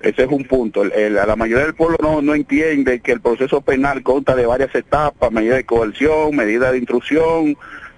[0.02, 0.84] Ese es un punto.
[0.84, 4.46] El- el- la mayoría del pueblo no, no entiende que el proceso penal consta de
[4.46, 7.56] varias etapas, medidas de coerción, medidas de intrusión,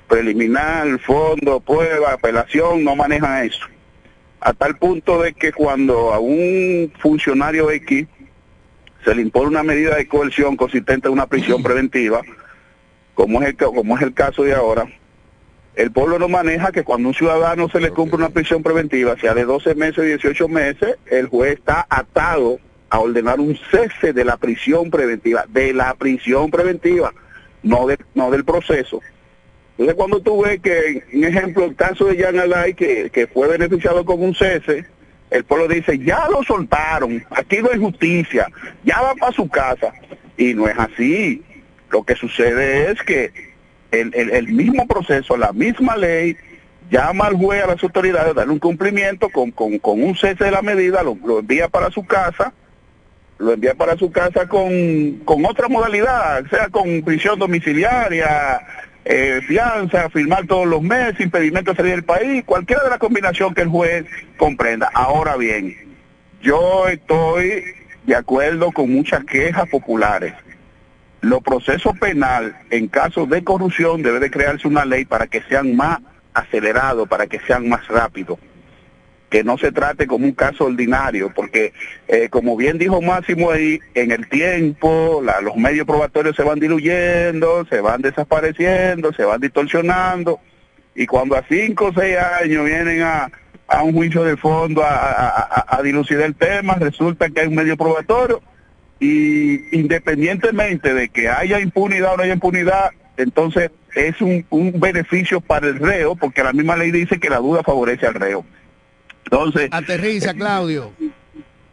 [0.08, 3.65] preliminar, fondo, prueba, apelación, no manejan eso.
[4.39, 8.06] A tal punto de que cuando a un funcionario X
[9.04, 12.21] se le impone una medida de coerción consistente en una prisión preventiva,
[13.15, 14.88] como es el, como es el caso de ahora,
[15.75, 19.34] el pueblo no maneja que cuando un ciudadano se le cumple una prisión preventiva, sea
[19.34, 24.23] de 12 meses o 18 meses, el juez está atado a ordenar un cese de
[24.23, 27.13] la prisión preventiva, de la prisión preventiva,
[27.63, 29.01] no, no del proceso.
[29.71, 33.49] Entonces cuando tú ves que, un ejemplo, el caso de Jan Alay, que, que fue
[33.49, 34.86] beneficiado con un cese,
[35.30, 38.47] el pueblo dice, ya lo soltaron, aquí no hay justicia,
[38.86, 39.93] ya va para su casa.
[40.38, 41.43] Y no es así.
[41.95, 43.31] Lo que sucede es que
[43.91, 46.36] el, el- mismo proceso, la misma ley,
[46.91, 50.51] llama al juez, a las autoridades, darle un cumplimiento con, con, con un cese de
[50.51, 52.51] la medida, lo, lo envía para su casa,
[53.38, 58.60] lo envía para su casa con, con otra modalidad, sea con prisión domiciliaria,
[59.05, 63.53] eh, fianza, firmar todos los meses, impedimento de salir del país, cualquiera de la combinación
[63.53, 64.03] que el juez
[64.36, 64.91] comprenda.
[64.93, 65.73] Ahora bien,
[66.41, 67.63] yo estoy
[68.03, 70.34] de acuerdo con muchas quejas populares.
[71.26, 75.76] Los procesos penal en casos de corrupción debe de crearse una ley para que sean
[75.76, 76.00] más
[76.36, 78.38] acelerados, para que sean más rápidos.
[79.30, 81.74] Que no se trate como un caso ordinario, porque
[82.08, 86.60] eh, como bien dijo Máximo ahí, en el tiempo la- los medios probatorios se van
[86.60, 90.40] diluyendo, se van desapareciendo, se van distorsionando,
[90.94, 93.32] y cuando a cinco o seis años vienen a,
[93.68, 97.56] a un juicio de fondo a, a- a dilucidar el tema, resulta que hay un
[97.56, 98.42] medio probatorio,
[98.99, 105.41] y independientemente de que haya impunidad o no haya impunidad, entonces es un, un beneficio
[105.41, 108.45] para el reo, porque la misma ley dice que la duda favorece al reo.
[109.25, 110.91] Entonces, Aterriza, Claudio.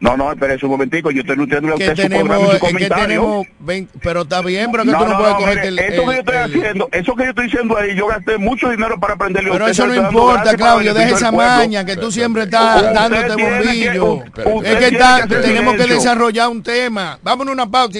[0.03, 2.59] No, no, espérese un momentico, yo estoy nutriendo a Que usted su programa su que
[2.59, 3.05] comentario.
[3.07, 6.01] tenemos 20 pero está bien, pero que no, tú no, no, puedes cogerte el, eso
[6.01, 8.99] que yo estoy el- haciendo, eso que yo estoy diciendo ahí, yo gasté mucho dinero
[8.99, 12.81] para aprenderle a Pero eso no importa, Claudio, deja esa maña que tú siempre estás
[12.81, 14.13] Usted dándote que- bombillo.
[14.55, 17.17] usted Es que está- que tenemos que desarrollar un tema.
[17.23, 17.99] Vámonos a una pausa.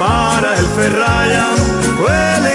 [0.00, 1.48] para el ferraya,
[2.00, 2.54] huele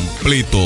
[0.01, 0.57] completo.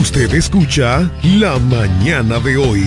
[0.00, 2.82] Usted escucha La Mañana de hoy.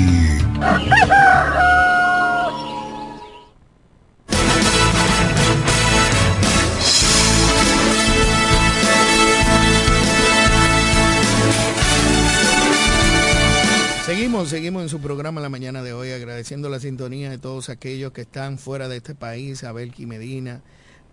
[14.06, 18.12] Seguimos, seguimos en su programa la mañana de hoy, agradeciendo la sintonía de todos aquellos
[18.12, 20.62] que están fuera de este país, a Belki Medina,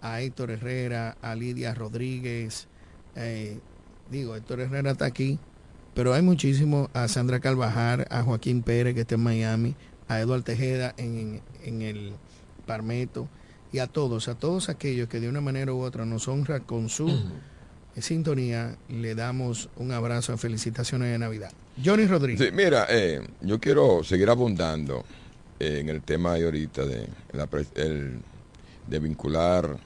[0.04, 2.68] a Héctor Herrera, a Lidia Rodríguez,
[3.16, 3.58] eh,
[4.10, 5.38] digo, Héctor Herrera está aquí,
[5.94, 9.74] pero hay muchísimos, a Sandra Carvajal, a Joaquín Pérez que está en Miami,
[10.08, 12.12] a Eduardo Tejeda en, en el
[12.66, 13.28] Parmeto,
[13.72, 16.88] y a todos, a todos aquellos que de una manera u otra nos honra con
[16.88, 17.08] su
[17.98, 21.50] sintonía, le damos un abrazo y felicitaciones de Navidad.
[21.84, 22.48] Johnny Rodríguez.
[22.48, 25.04] Sí, mira, eh, yo quiero seguir abundando
[25.58, 28.18] eh, en el tema de ahorita de, la pre- el-
[28.86, 29.76] de vincular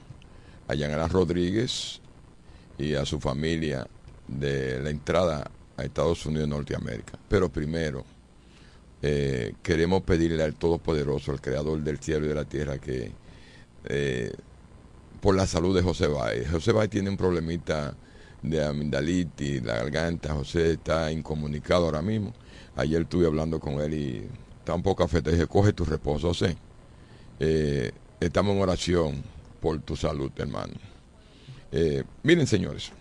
[0.69, 1.99] a Rodríguez
[2.77, 3.87] y a su familia
[4.27, 7.17] de la entrada a Estados Unidos de Norteamérica.
[7.27, 8.05] Pero primero,
[9.01, 13.11] eh, queremos pedirle al Todopoderoso, al Creador del cielo y de la tierra, que
[13.85, 14.31] eh,
[15.19, 16.49] por la salud de José Báez.
[16.51, 17.95] José Báez tiene un problemita
[18.43, 20.33] de amigdalitis, la garganta.
[20.33, 22.33] José está incomunicado ahora mismo.
[22.75, 24.27] Ayer estuve hablando con él y
[24.59, 25.07] está un poco.
[25.07, 26.55] Dije, coge tu reposo, José.
[27.39, 29.23] Eh, estamos en oración
[29.59, 30.73] por tu salud, hermano.
[31.71, 32.91] Eh, miren, señores.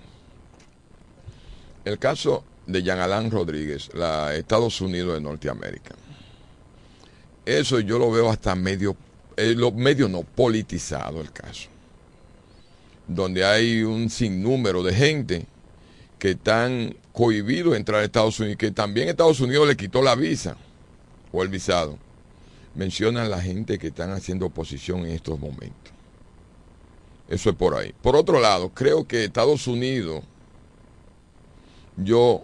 [1.84, 5.94] El caso de Jean Alain Rodríguez, la Estados Unidos de Norteamérica.
[7.46, 8.94] Eso yo lo veo hasta medio,
[9.36, 11.70] eh, lo medio no politizado el caso.
[13.06, 15.46] donde hay un sinnúmero de gente
[16.18, 20.56] que están cohibidos entrar a Estados Unidos, que también Estados Unidos le quitó la visa
[21.32, 21.98] o el visado.
[22.74, 25.97] Mencionan la gente que están haciendo oposición en estos momentos.
[27.28, 27.94] Eso es por ahí.
[28.02, 30.22] Por otro lado, creo que Estados Unidos,
[31.96, 32.42] yo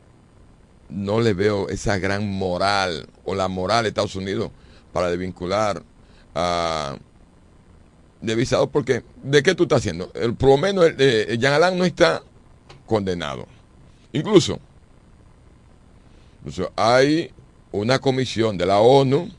[0.90, 4.50] no le veo esa gran moral o la moral de Estados Unidos
[4.92, 5.82] para desvincular
[6.34, 6.96] a
[8.20, 10.10] de visado porque ¿de qué tú estás haciendo?
[10.14, 12.22] El, por lo menos el, eh, Jean Alain no está
[12.86, 13.46] condenado.
[14.12, 14.58] Incluso,
[16.38, 17.30] incluso hay
[17.72, 19.30] una comisión de la ONU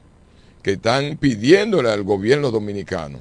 [0.61, 3.19] que están pidiéndole al gobierno dominicano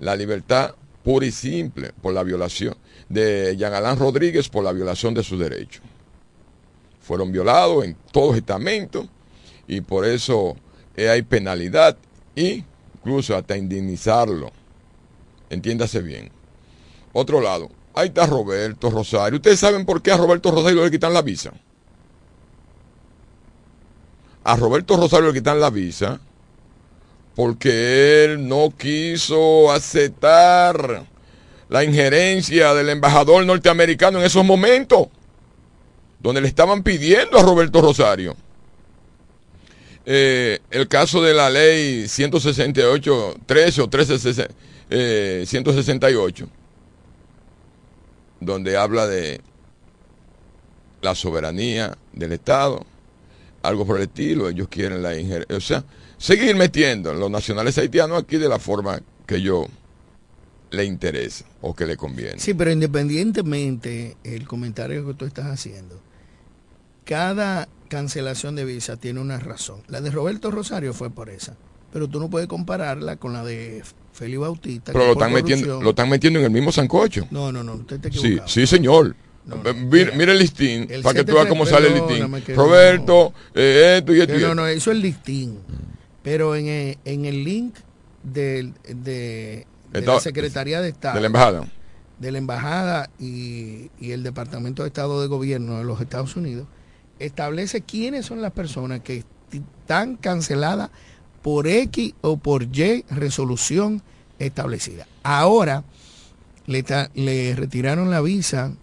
[0.00, 0.74] la libertad
[1.08, 2.76] pura y simple por la violación
[3.08, 5.80] de Jean Alain Rodríguez por la violación de sus derechos.
[7.00, 9.08] Fueron violados en todos estamentos
[9.66, 10.54] y por eso
[10.98, 11.96] hay penalidad
[12.36, 12.62] e
[12.94, 14.52] incluso hasta indemnizarlo.
[15.48, 16.30] Entiéndase bien.
[17.14, 19.38] Otro lado, ahí está Roberto Rosario.
[19.38, 21.54] ¿Ustedes saben por qué a Roberto Rosario le quitan la visa?
[24.44, 26.20] A Roberto Rosario le quitan la visa
[27.38, 31.06] porque él no quiso aceptar
[31.68, 35.06] la injerencia del embajador norteamericano en esos momentos,
[36.18, 38.34] donde le estaban pidiendo a Roberto Rosario.
[40.04, 44.48] Eh, el caso de la ley 168, 13 o 13,
[44.90, 46.48] eh, 168,
[48.40, 49.40] donde habla de
[51.02, 52.84] la soberanía del Estado,
[53.62, 55.84] algo por el estilo, ellos quieren la injerencia, o sea,
[56.18, 59.66] seguir metiendo los nacionales haitianos aquí de la forma que yo
[60.70, 62.38] le interesa o que le conviene.
[62.38, 66.00] Sí, pero independientemente el comentario que tú estás haciendo,
[67.04, 69.80] cada cancelación de visa tiene una razón.
[69.88, 71.56] La de Roberto Rosario fue por esa,
[71.92, 74.92] pero tú no puedes compararla con la de Félix Bautista.
[74.92, 77.26] Pero lo están, metiendo, lo están metiendo en el mismo sancocho.
[77.30, 79.16] No, no, no, usted te Sí, sí, señor.
[79.46, 82.54] No, no, mira, mira, el listín, el para que tú veas cómo sale el listín.
[82.54, 83.60] Roberto, no.
[83.60, 84.38] eh, esto y esto.
[84.38, 85.58] No, no, eso es el listín.
[86.28, 87.74] Pero en el, en el link
[88.22, 91.14] de, de la Secretaría de Estado.
[91.14, 91.72] De la Embajada.
[92.18, 96.66] De la Embajada y, y, el Departamento de Estado de Gobierno de los Estados Unidos,
[97.18, 100.90] establece quiénes son las personas que están canceladas
[101.40, 104.02] por X o por Y resolución
[104.38, 105.06] establecida.
[105.22, 105.82] Ahora
[106.66, 108.74] le, le retiraron la visa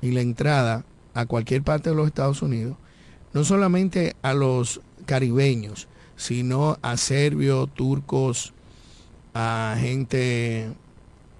[0.00, 2.76] y la entrada a cualquier parte de los Estados Unidos,
[3.32, 8.52] no solamente a los caribeños, sino a serbios, turcos,
[9.34, 10.68] a gente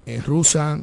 [0.06, 0.80] eh, rusa,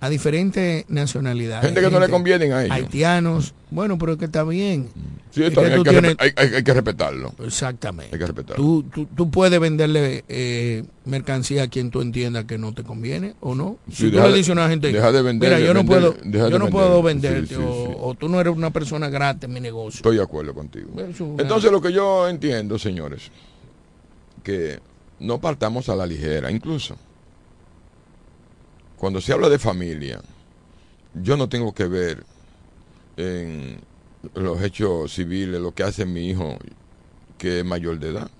[0.00, 1.64] a diferentes nacionalidades.
[1.64, 2.76] Gente que gente, no le convienen a ellos.
[2.76, 3.54] Haitianos.
[3.70, 4.88] Bueno, pero que está bien.
[5.30, 5.72] Sí, está bien.
[5.72, 6.16] Hay, que tienes...
[6.18, 7.34] hay, hay, hay, que respetarlo.
[7.44, 8.14] Exactamente.
[8.14, 8.62] Hay que respetarlo.
[8.62, 13.34] Tú, tú, tú puedes venderle eh, mercancía a quien tú entiendas que no te conviene
[13.40, 13.78] o no.
[13.88, 15.80] Sí, si tú deja, le dices a una gente, deja de vender, mira, yo no
[15.80, 16.70] vender, puedo, yo no vender.
[16.70, 19.98] puedo venderte Sí, o, tú no eres una persona grata en mi negocio.
[19.98, 20.90] Estoy de acuerdo contigo.
[21.38, 23.30] Entonces, lo que yo entiendo, señores,
[24.42, 24.78] que
[25.20, 26.50] no partamos a la ligera.
[26.50, 26.96] Incluso,
[28.96, 30.20] cuando se habla de familia,
[31.14, 32.24] yo no tengo que ver
[33.16, 33.80] en
[34.34, 36.56] los hechos civiles lo que hace mi hijo
[37.38, 38.30] que es mayor de edad.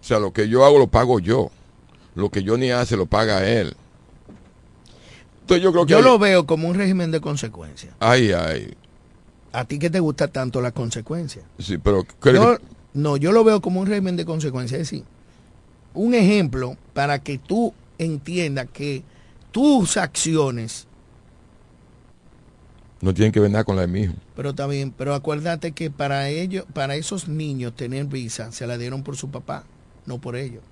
[0.00, 1.50] O sea, lo que yo hago lo pago yo.
[2.14, 3.74] Lo que yo ni hace lo paga él.
[5.40, 5.92] Entonces yo creo que...
[5.92, 6.04] Yo hay...
[6.04, 7.94] lo veo como un régimen de consecuencias.
[8.00, 8.74] Ay, ay.
[9.52, 11.42] ¿A ti que te gusta tanto la consecuencia?
[11.58, 12.04] Sí, pero...
[12.24, 12.58] Yo,
[12.94, 14.80] no, yo lo veo como un régimen de consecuencias.
[14.80, 15.04] Es decir,
[15.94, 17.72] un ejemplo para que tú
[18.02, 19.02] entiendas que
[19.50, 20.86] tus acciones
[23.02, 24.14] no tienen que ver nada con la de mi hijo.
[24.36, 28.78] Pero está bien, pero acuérdate que para ellos, para esos niños tener visa, se la
[28.78, 29.64] dieron por su papá,
[30.06, 30.62] no por ellos.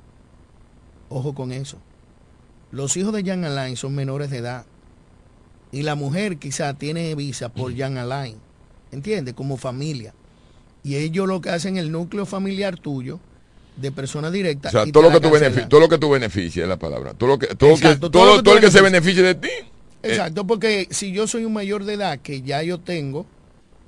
[1.08, 1.78] Ojo con eso.
[2.70, 4.64] Los hijos de Jan Alain son menores de edad.
[5.72, 8.36] Y la mujer quizá tiene visa por Jan Alain.
[8.92, 9.34] ¿Entiendes?
[9.34, 10.14] Como familia.
[10.84, 13.18] Y ellos lo que hacen el núcleo familiar tuyo,
[13.80, 14.68] de persona directa.
[14.68, 17.14] O sea, todo lo, que tú beneficia, todo lo que tú beneficia es la palabra.
[17.14, 19.34] Todo, lo que, todo, Exacto, que, todo, todo, lo, todo el que se beneficie de
[19.34, 19.48] ti.
[20.02, 23.26] Exacto, porque si yo soy un mayor de edad, que ya yo tengo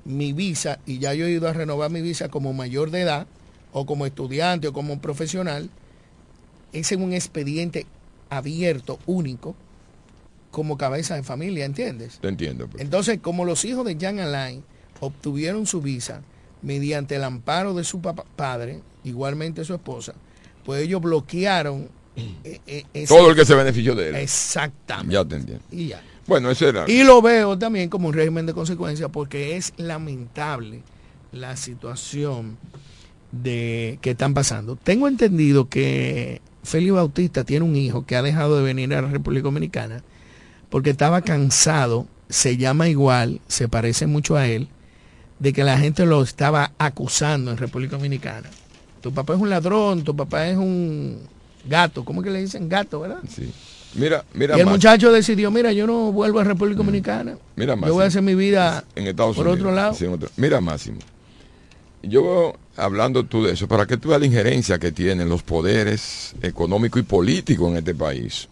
[0.05, 3.27] mi visa y ya yo he ido a renovar mi visa como mayor de edad,
[3.73, 5.69] o como estudiante o como profesional,
[6.71, 7.85] es en un expediente
[8.29, 9.55] abierto, único,
[10.51, 12.19] como cabeza de familia, ¿entiendes?
[12.19, 12.67] Te entiendo.
[12.71, 12.83] Pero.
[12.83, 14.63] Entonces, como los hijos de Jan Alain
[14.99, 16.21] obtuvieron su visa
[16.61, 20.13] mediante el amparo de su padre, igualmente su esposa,
[20.65, 22.59] pues ellos bloquearon eh,
[22.93, 24.15] eh, todo el que se benefició de él.
[24.15, 25.13] Exactamente.
[25.13, 25.63] Ya te entiendo.
[25.71, 26.01] Y ya.
[26.27, 26.85] Bueno, ese era.
[26.87, 30.81] Y lo veo también como un régimen de consecuencia porque es lamentable
[31.31, 32.57] la situación
[33.31, 34.75] de que están pasando.
[34.75, 39.09] Tengo entendido que Félix Bautista tiene un hijo que ha dejado de venir a la
[39.09, 40.03] República Dominicana
[40.69, 44.69] porque estaba cansado, se llama igual, se parece mucho a él,
[45.39, 48.49] de que la gente lo estaba acusando en República Dominicana.
[49.03, 51.19] Tu papá es un ladrón, tu papá es un
[51.67, 53.19] gato, ¿cómo que le dicen gato, verdad?
[53.29, 53.51] Sí.
[53.95, 54.75] Mira, mira Y el más.
[54.75, 57.37] muchacho decidió, mira, yo no vuelvo a República Dominicana.
[57.57, 58.01] Mira, yo voy a Máximo.
[58.01, 59.59] hacer mi vida en Estados por Unidos.
[59.61, 59.93] otro lado.
[59.93, 60.99] Sí, en otro- Mira, Máximo.
[62.01, 66.33] Yo, hablando tú de eso, para que tú veas la injerencia que tienen los poderes
[66.41, 68.47] económicos y políticos en este país.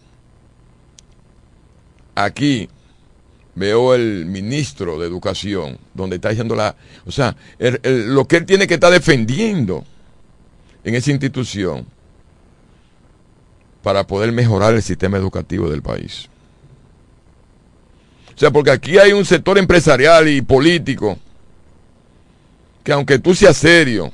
[2.14, 2.68] Aquí
[3.54, 6.76] veo el ministro de Educación, donde está diciendo la...
[7.06, 9.84] O sea, el- el- lo que él tiene que estar defendiendo
[10.84, 11.86] en esa institución
[13.82, 16.28] para poder mejorar el sistema educativo del país.
[18.34, 21.18] O sea, porque aquí hay un sector empresarial y político
[22.82, 24.10] que aunque tú seas serio,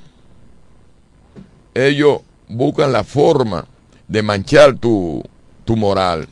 [1.75, 3.67] ellos buscan la forma
[4.07, 5.23] de manchar tu,
[5.65, 6.29] tu moral,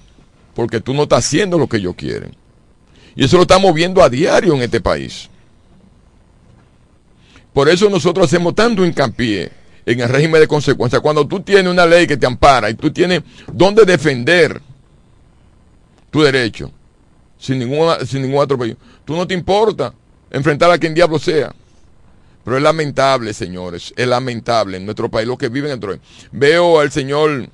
[0.55, 2.34] porque tú no estás haciendo lo que ellos quieren.
[3.14, 5.30] Y eso lo estamos viendo a diario en este país.
[7.53, 9.51] Por eso nosotros hacemos tanto hincapié
[9.87, 11.01] en el régimen de consecuencias.
[11.01, 14.61] Cuando tú tienes una ley que te ampara y tú tienes dónde defender
[16.11, 16.72] tu derecho,
[17.39, 19.95] sin, ninguna, sin ningún atropello, tú no te importa
[20.30, 21.55] enfrentar a quien diablo sea.
[22.45, 26.01] Pero es lamentable, señores, es lamentable en nuestro país lo que viven dentro de.
[26.32, 27.49] Veo al señor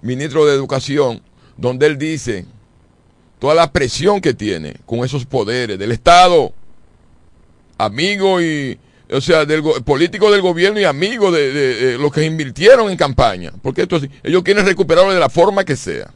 [0.00, 1.22] ministro de Educación,
[1.56, 2.46] donde él dice
[3.38, 6.52] toda la presión que tiene con esos poderes del Estado,
[7.78, 8.78] amigo y,
[9.10, 13.52] o sea, del político del gobierno y amigo de, los que invirtieron en campaña.
[13.62, 16.12] Porque esto ellos quieren recuperarlo de la forma que sea.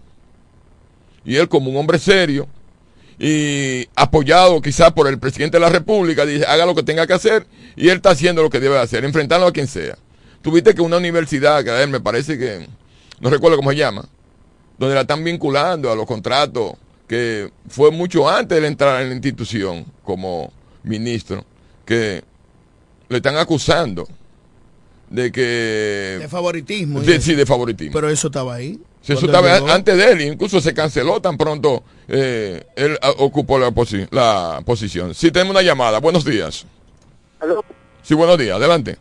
[1.25, 2.49] Y él como un hombre serio
[3.19, 7.13] y apoyado quizás por el presidente de la República, dice, haga lo que tenga que
[7.13, 9.97] hacer y él está haciendo lo que debe hacer, enfrentando a quien sea.
[10.43, 12.67] Tuviste que una universidad, que a él me parece que,
[13.21, 14.09] no recuerdo cómo se llama,
[14.79, 16.73] donde la están vinculando a los contratos,
[17.07, 20.51] que fue mucho antes de entrar en la institución como
[20.83, 21.45] ministro,
[21.85, 22.25] que
[23.11, 24.07] le están acusando
[25.11, 26.17] de que...
[26.21, 27.03] De favoritismo.
[27.03, 27.93] y Sí, de favoritismo.
[27.93, 28.81] Pero eso estaba ahí.
[29.03, 29.69] Sí, eso estaba llegó.
[29.73, 34.63] antes de él, incluso se canceló tan pronto eh, él ah, ocupó la, posi- la
[34.65, 35.13] posición.
[35.15, 35.99] Sí, tenemos una llamada.
[35.99, 36.65] Buenos días.
[37.41, 37.65] Aló.
[38.03, 38.57] Sí, buenos días.
[38.57, 38.97] Adelante.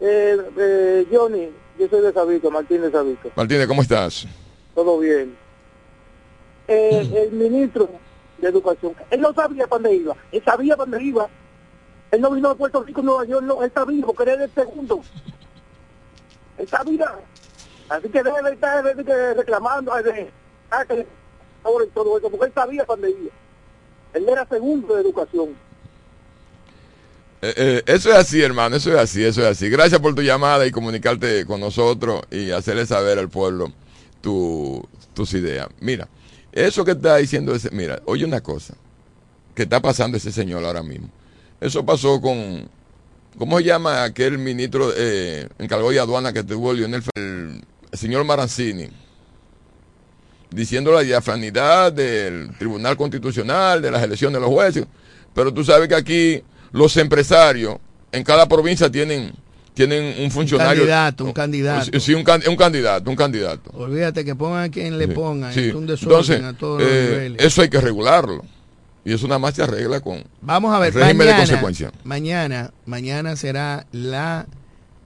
[0.00, 3.30] Eh, eh, Johnny, yo soy de Sabico, Martín de Sabico.
[3.36, 4.26] Martínez, ¿cómo estás?
[4.74, 5.36] Todo bien.
[6.66, 7.90] Eh, el ministro
[8.38, 10.16] de Educación, él no sabía para dónde iba.
[10.32, 11.28] Él sabía dónde iba.
[12.10, 13.62] Él no vino de Puerto Rico, Nueva York, no.
[13.62, 15.02] Él sabía porque él era el segundo.
[16.56, 17.14] Él sabía.
[17.88, 18.84] Así que debe de estar
[19.36, 19.92] reclamando,
[20.86, 21.06] que
[21.84, 23.30] y todo eso, porque él sabía iba.
[24.14, 25.50] Él era segundo de Educación.
[27.40, 28.76] Eh, eh, eso es así, hermano.
[28.76, 29.68] Eso es así, eso es así.
[29.70, 33.72] Gracias por tu llamada y comunicarte con nosotros y hacerle saber al pueblo
[34.20, 35.68] tu- tus ideas.
[35.80, 36.08] Mira,
[36.52, 38.74] eso que está diciendo ese, mira, oye una cosa
[39.54, 41.08] que está pasando ese señor ahora mismo.
[41.60, 42.68] Eso pasó con,
[43.38, 48.24] ¿cómo se llama aquel ministro eh, encargado de aduana que tuvo Lionel el, el señor
[48.24, 48.88] Marancini?
[50.50, 54.86] Diciendo la diafranidad del Tribunal Constitucional, de las elecciones de los jueces.
[55.34, 56.42] Pero tú sabes que aquí
[56.72, 57.76] los empresarios
[58.12, 59.32] en cada provincia tienen,
[59.74, 60.82] tienen un funcionario.
[60.84, 62.00] candidato, un candidato.
[62.00, 63.70] Sí, un, can- un candidato, un candidato.
[63.74, 65.52] Olvídate que pongan a quien le pongan.
[65.52, 65.68] sí.
[65.68, 67.44] Es un desorden Entonces, a todos los eh, niveles.
[67.44, 68.42] eso hay que regularlo.
[69.08, 71.92] Y eso nada más se arregla con Vamos a ver, régimen de mañana, consecuencia.
[72.04, 74.46] mañana, mañana será la,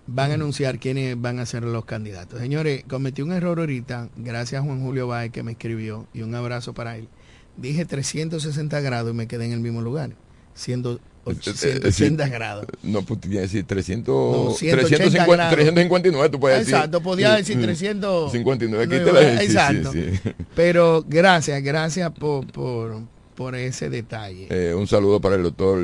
[0.07, 2.41] van a anunciar quiénes van a ser los candidatos.
[2.41, 6.35] Señores, cometí un error ahorita, gracias a Juan Julio Báez que me escribió y un
[6.35, 7.09] abrazo para él.
[7.57, 10.11] Dije 360 grados y me quedé en el mismo lugar,
[10.55, 11.51] siendo och- Eh,
[11.85, 12.31] eh, 180 sí.
[12.33, 12.67] grados.
[12.83, 14.15] No, pues tienes que decir 300,
[14.49, 15.55] No, 180 350, grados.
[15.55, 16.75] 359, tú puedes decir.
[16.75, 17.63] Exacto, podía decir sí.
[17.63, 18.33] 300.
[18.33, 19.93] 59, No, quítale, sí, sí, exacto.
[19.93, 20.21] sí.
[20.57, 23.03] Pero gracias, gracias por, por,
[23.35, 24.47] por ese detalle.
[24.51, 25.79] Eh, un saludo para el doctor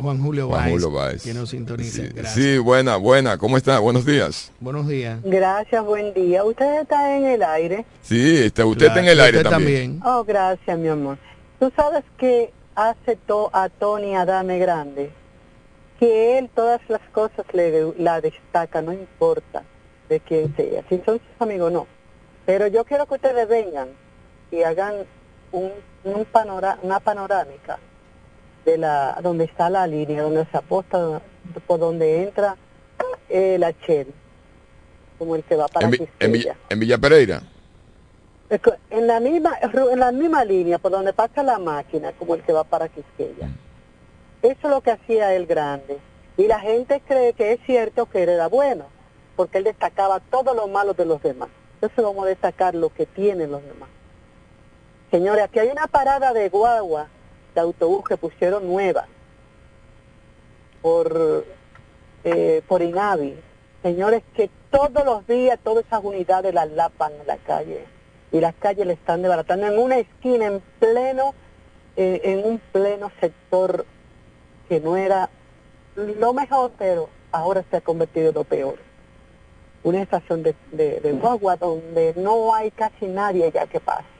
[0.00, 1.22] Juan Julio Juan Julio Báez.
[1.22, 2.02] que nos sintoniza.
[2.26, 3.36] Sí, buena, buena.
[3.38, 3.78] ¿Cómo está?
[3.78, 4.50] Buenos días.
[4.60, 5.20] Buenos días.
[5.22, 6.42] Gracias, buen día.
[6.44, 7.84] ¿Usted está en el aire?
[8.02, 10.00] Sí, está, usted está en el aire usted también.
[10.04, 11.18] Oh, gracias, mi amor.
[11.58, 15.10] Tú sabes que aceptó a Tony Adame Grande,
[15.98, 19.64] que él todas las cosas le la destaca, no importa
[20.08, 20.82] de quién sea.
[20.88, 21.86] Si son sus amigos, no.
[22.46, 23.88] Pero yo quiero que ustedes vengan
[24.50, 24.94] y hagan
[25.52, 25.70] un,
[26.04, 27.78] un panora- una panorámica
[28.64, 31.20] de la donde está la línea, donde se aposta,
[31.66, 32.56] por donde entra
[33.28, 34.12] eh, la Shell,
[35.18, 36.32] como el que va para En, Vi- en.
[36.32, 37.42] Villa, en Villa Pereira.
[38.90, 42.52] En la misma en la misma línea por donde pasa la máquina, como el que
[42.52, 43.48] va para Quisqueya.
[44.42, 45.98] Eso es lo que hacía él grande.
[46.36, 48.86] Y la gente cree que es cierto que él era bueno,
[49.36, 51.48] porque él destacaba todo lo malo de los demás.
[51.74, 53.88] Entonces vamos a destacar lo que tienen los demás.
[55.10, 57.08] Señores, aquí hay una parada de guagua
[57.54, 59.06] de autobús que pusieron nueva
[60.82, 61.44] por,
[62.22, 63.36] eh, por Inavi.
[63.82, 67.86] Señores, que todos los días todas esas unidades las lapan en la calle
[68.30, 71.34] y las calles le están desbaratando en una esquina en pleno,
[71.96, 73.84] eh, en un pleno sector
[74.68, 75.28] que no era
[75.96, 78.76] lo mejor, pero ahora se ha convertido en lo peor.
[79.82, 84.19] Una estación de, de, de guagua donde no hay casi nadie ya que pase.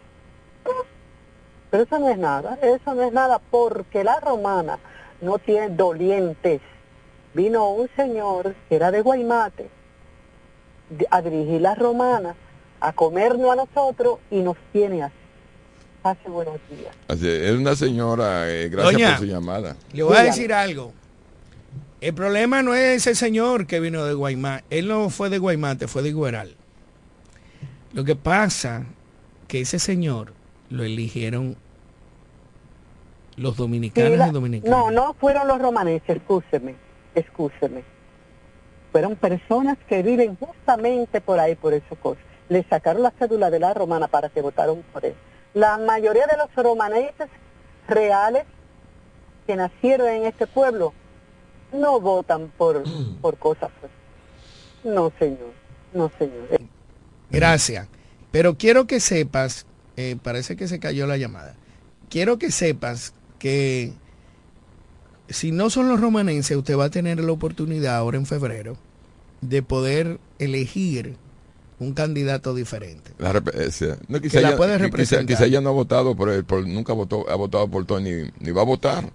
[1.70, 4.78] Pero eso no es nada, eso no es nada porque la romana
[5.20, 6.61] no tiene dolientes.
[7.32, 9.70] Vino un señor que era de Guaymate
[11.11, 12.34] a dirigir la romana,
[12.80, 15.14] a comernos a nosotros y nos tiene así.
[16.02, 16.94] Hace buenos días.
[17.08, 19.76] Así, es una señora, eh, gracias Doña, por su llamada.
[19.92, 20.92] Le voy a decir algo.
[22.00, 24.64] El problema no es ese señor que vino de Guaymate.
[24.70, 26.56] Él no fue de Guaymate, fue de Igueral.
[27.92, 28.84] Lo que pasa
[29.46, 30.32] que ese señor
[30.71, 31.57] lo eligieron
[33.37, 34.79] los dominicanos Sí, la- y dominicanos.
[34.79, 36.75] no, no fueron los romaneses, excúseme,
[37.14, 37.83] excúseme.
[38.93, 42.21] Fueron personas que viven justamente por ahí, por eso cosa.
[42.49, 45.14] Le sacaron la cédula de la romana para que votaron por él.
[45.55, 47.29] La mayoría de los romaneses
[47.89, 48.45] reales
[49.47, 50.93] que nacieron en este pueblo
[51.73, 52.83] no votan por,
[53.21, 53.71] por cosas.
[54.83, 55.53] No, señor,
[55.95, 56.49] no, señor.
[57.31, 57.87] Gracias.
[58.33, 59.66] Pero quiero que sepas,
[60.01, 61.55] eh, parece que se cayó la llamada.
[62.09, 63.92] Quiero que sepas que
[65.28, 68.76] si no son los romanenses, usted va a tener la oportunidad ahora en febrero
[69.40, 71.16] de poder elegir
[71.78, 73.12] un candidato diferente.
[73.18, 75.26] La eh, no, Que quizá la ella- puede qui- quizá- representar.
[75.26, 78.30] quizá ella no ha votado por él, por- nunca votó, ha votado por Tony ni,
[78.40, 79.11] ni va a votar.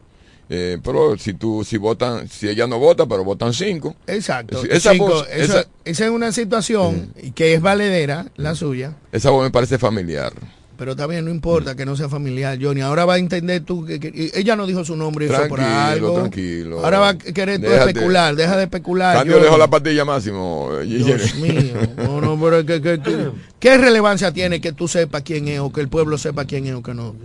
[0.47, 3.95] Eh, pero si tú, si votan, si ella no vota, pero votan cinco.
[4.07, 4.63] Exacto.
[4.69, 8.95] Esa Cinco, voz, eso- esa, esa es una situación que es valedera, la suya.
[9.11, 10.33] esa voz me parece familiar.
[10.78, 12.82] Pero también no importa que no sea familiar, Johnny.
[12.82, 16.13] Ahora va a entender tú que, ella no dijo su nombre por Tranquilo, algo.
[16.19, 16.84] tranquilo.
[16.84, 17.91] Ahora va a querer tú Déjate.
[17.91, 19.15] especular, deja de especular.
[19.17, 20.69] Cambio, dejo la pastilla máximo.
[20.82, 21.76] eh, Dios mío.
[21.97, 25.80] No, no, pero que, que- ¿qué relevancia tiene que tú sepas quién es o que
[25.80, 27.15] el pueblo sepa quién es o que no?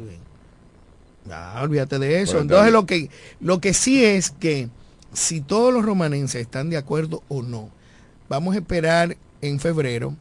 [1.60, 2.32] Olvídate de eso.
[2.34, 4.68] Bueno, Entonces lo que, lo que sí es que
[5.12, 7.68] si todos los romanenses están de acuerdo o no,
[8.28, 10.14] vamos a esperar en febrero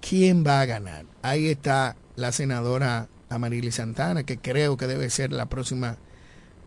[0.00, 1.04] quién va a ganar.
[1.22, 5.96] Ahí está la senadora Amarili Santana, que creo que debe ser la próxima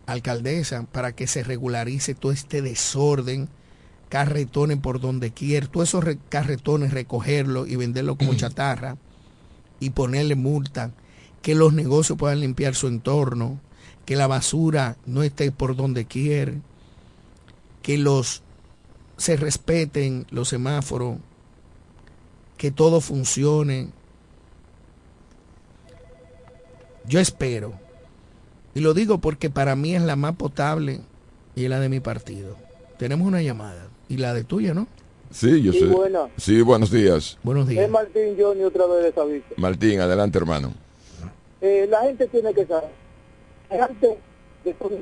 [0.06, 3.48] alcaldesa para que se regularice todo este desorden,
[4.08, 8.96] carretones por donde quiera, todos esos re- carretones recogerlos y venderlos como chatarra
[9.78, 10.90] y ponerle multa,
[11.42, 13.60] que los negocios puedan limpiar su entorno,
[14.06, 16.54] que la basura no esté por donde quiera,
[17.82, 18.42] que los
[19.18, 21.18] se respeten los semáforos,
[22.56, 23.90] que todo funcione.
[27.06, 27.72] Yo espero,
[28.74, 31.00] y lo digo porque para mí es la más potable
[31.54, 32.56] y la de mi partido.
[32.98, 34.86] Tenemos una llamada, y la de tuya, ¿no?
[35.30, 35.86] Sí, yo Sí, sé.
[35.86, 36.28] buena.
[36.36, 37.38] Sí, buenos días.
[37.42, 39.46] Buenos Es Martín Johnny otra vez de Sabica.
[39.56, 40.72] Martín, adelante, hermano.
[41.60, 42.90] Eh, la gente tiene que saber
[43.70, 44.10] antes
[44.64, 45.00] de Tony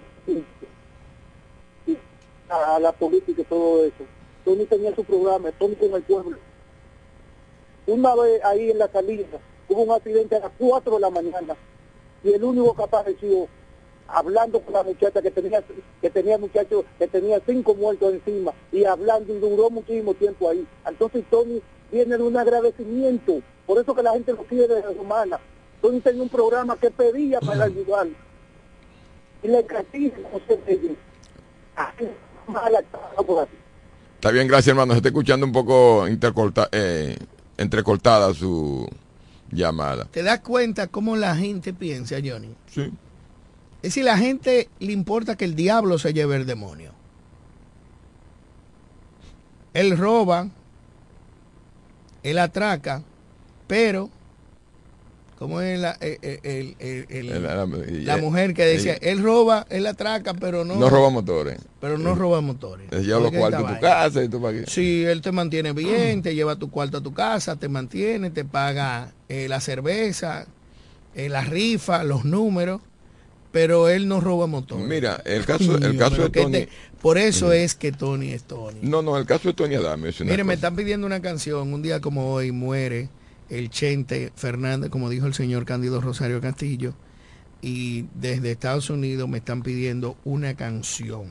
[2.48, 4.05] a la política y todo eso,
[4.44, 6.36] Tony tenía su programa, Tony con el pueblo.
[7.86, 9.38] Una vez ahí en la salida
[9.68, 11.57] hubo un accidente a las 4 de la mañana
[12.23, 13.49] y el único que apareció
[14.09, 15.62] hablando con la muchacha que tenía
[16.01, 20.66] que tenía muchacho que tenía cinco muertos encima y hablando y duró muchísimo tiempo ahí.
[20.87, 25.39] Entonces Tony viene de un agradecimiento, por eso que la gente lo quiere de humana.
[25.81, 28.09] Tony tenía un programa que pedía para ayudar
[29.43, 30.97] y le castiga no sé qué.
[31.77, 32.09] Así,
[32.47, 33.53] mala cara por así.
[34.16, 34.93] Está bien, gracias, hermano.
[34.93, 37.16] Se está escuchando un poco intercorta, eh,
[37.57, 38.87] entrecortada su
[39.51, 40.05] llamada.
[40.07, 42.55] ¿Te das cuenta cómo la gente piensa, Johnny?
[42.66, 42.92] Sí.
[43.82, 46.92] Es decir, la gente le importa que el diablo se lleve el demonio.
[49.72, 50.48] Él roba,
[52.22, 53.03] él atraca,
[53.66, 54.11] pero,
[55.41, 59.66] como es la, eh, eh, el- el- el- La- eh, mujer que decía, él roba,
[59.70, 61.59] él atraca, pero no, No roba motores.
[61.80, 62.93] pero no roba motores.
[62.93, 64.66] Él lleva los cuartos a tu casa y tú para qué.
[64.70, 68.45] Sí, él te mantiene bien, te lleva tu cuarto a tu casa, te mantiene, te
[68.45, 70.47] paga eh, la cerveza,
[71.14, 72.82] eh, la rifa, los números,
[73.51, 74.84] pero él no roba motores.
[74.86, 76.53] Mira, el caso, el caso de que Tony.
[76.53, 76.68] te-
[77.01, 78.80] por eso es que Tony es Tony.
[78.82, 81.72] No, no, el caso de Tony Adame Mire, me están pidiendo una canción.
[81.72, 83.09] Un día como hoy muere
[83.51, 86.94] el Chente Fernández, como dijo el señor Cándido Rosario Castillo.
[87.62, 91.26] Y desde Estados Unidos me están pidiendo una canción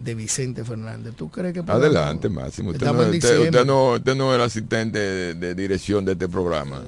[0.00, 1.14] de Vicente Fernández.
[1.14, 1.84] ¿Tú crees que podemos?
[1.84, 2.70] Adelante, Máximo.
[2.70, 6.28] Usted no, usted, usted no, usted no es el asistente de, de dirección de este
[6.28, 6.82] programa.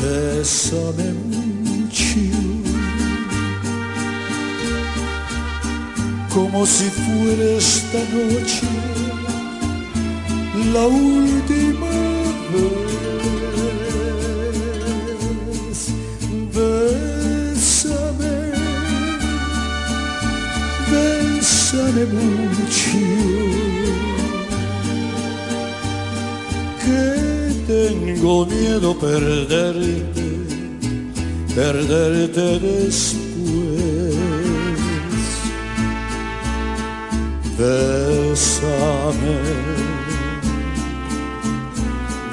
[0.00, 2.08] Bésame mucho,
[6.34, 9.03] como si fuera esta noche
[10.72, 11.90] la última
[12.52, 12.94] vez.
[16.54, 18.36] Bésame,
[20.90, 23.04] bésame mucho,
[26.84, 27.02] que
[27.66, 30.26] tengo miedo perderte,
[31.54, 33.24] perderte después.
[37.58, 39.36] Bésame,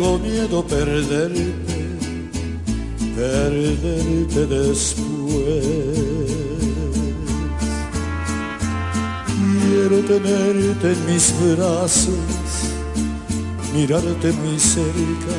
[0.00, 1.84] tengo miedo perderte,
[3.14, 5.04] perderte después.
[9.26, 12.14] Quiero tenerte en mis brazos,
[13.74, 15.36] mirarte muy cerca,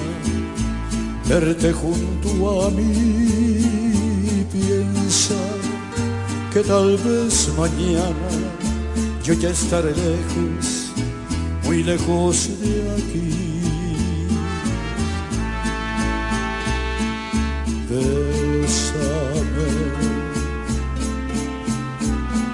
[1.27, 4.45] verte junto a mí.
[4.51, 5.41] Piensa
[6.53, 8.29] que tal vez mañana
[9.23, 10.91] yo ya estaré lejos
[11.63, 13.70] muy lejos de aquí.
[17.91, 19.67] Bésame,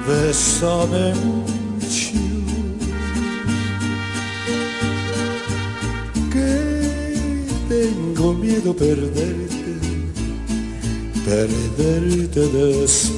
[0.08, 2.24] bésame mucho,
[6.34, 6.52] que
[7.70, 9.78] tengo miedo perderte,
[11.24, 13.17] perderte después.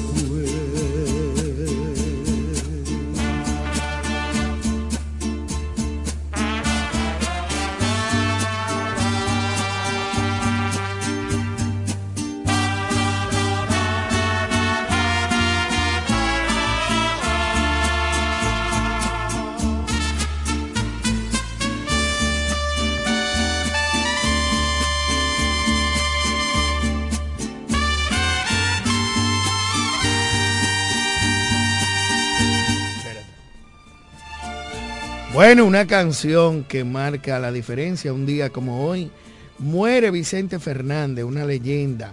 [35.50, 39.10] Bueno, una canción que marca la diferencia un día como hoy.
[39.58, 42.12] Muere Vicente Fernández, una leyenda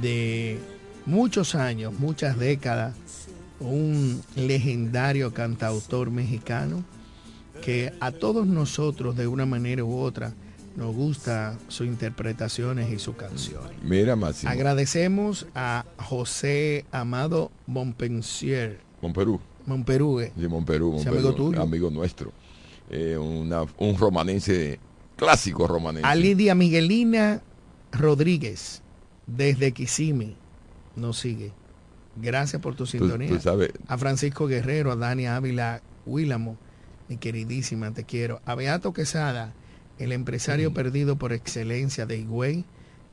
[0.00, 0.58] de
[1.04, 2.94] muchos años, muchas décadas,
[3.60, 6.82] un legendario cantautor mexicano
[7.62, 10.32] que a todos nosotros de una manera u otra
[10.76, 13.72] nos gusta sus interpretaciones y sus canciones.
[13.82, 14.50] Mira, Máximo.
[14.50, 18.80] Agradecemos a José Amado Monpensier.
[19.02, 19.42] Monperú.
[19.66, 20.32] Monperú, eh.
[20.38, 21.62] Sí, Monperú, amigo tuyo.
[21.62, 22.32] amigo nuestro.
[22.90, 24.78] Eh, una- un romanense,
[25.16, 26.06] clásico romanense.
[26.06, 27.42] A Lidia Miguelina
[27.92, 28.82] Rodríguez,
[29.26, 30.36] desde Kissimmee,
[30.96, 31.52] nos sigue.
[32.16, 33.28] Gracias por tu sintonía.
[33.28, 36.56] tú sabes- A Francisco Guerrero, a Dani Ávila Willamo,
[37.08, 38.40] mi queridísima, te quiero.
[38.44, 39.52] A Beato Quesada,
[39.98, 42.64] el empresario perdido por excelencia de Higüey,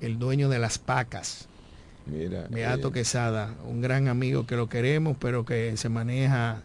[0.02, 1.48] el dueño de las pacas.
[2.06, 6.62] Mira, Beato eh, Quesada, un gran amigo que lo queremos, pero que se maneja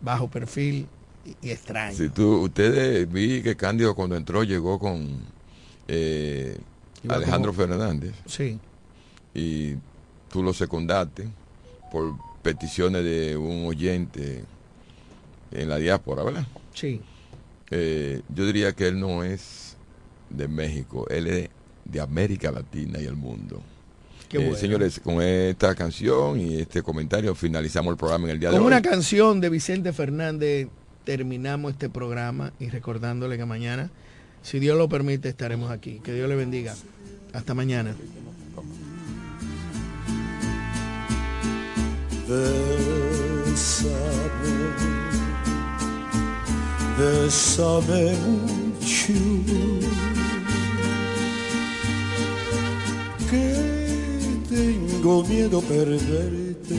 [0.00, 0.86] bajo perfil
[1.24, 1.96] y, y extraño.
[1.96, 5.06] Si tú, ustedes vi que Cándido cuando entró llegó con
[5.88, 6.56] eh,
[7.08, 8.58] Alejandro como- Fernández Sí.
[9.34, 9.74] y
[10.30, 11.28] tú lo secundaste
[11.92, 14.44] por peticiones de un oyente
[15.52, 16.46] en la diáspora, ¿verdad?
[16.72, 17.00] Sí.
[17.70, 19.76] Eh, yo diría que él no es
[20.30, 21.48] de México, él es
[21.84, 23.60] de América Latina y el mundo.
[24.30, 24.56] Qué Eh, bueno.
[24.56, 28.64] Señores, con esta canción y este comentario finalizamos el programa en el día Con de
[28.66, 28.82] una hoy.
[28.82, 30.68] canción de Vicente Fernández
[31.04, 33.90] terminamos este programa y recordándole que mañana,
[34.42, 36.00] si Dios lo permite, estaremos aquí.
[36.04, 36.74] Que Dios le bendiga.
[37.32, 37.94] Hasta mañana.
[55.00, 56.76] Tengo miedo perderte,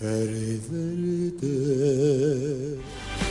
[0.00, 1.46] perderte.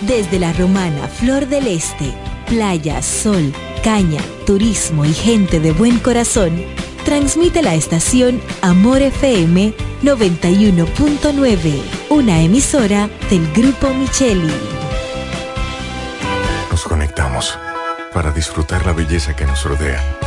[0.01, 2.13] Desde la romana Flor del Este,
[2.47, 3.51] playa, sol,
[3.83, 6.63] caña, turismo y gente de buen corazón,
[7.03, 14.53] transmite la estación Amor FM 91.9, una emisora del Grupo Micheli.
[16.71, 17.59] Nos conectamos
[18.13, 20.26] para disfrutar la belleza que nos rodea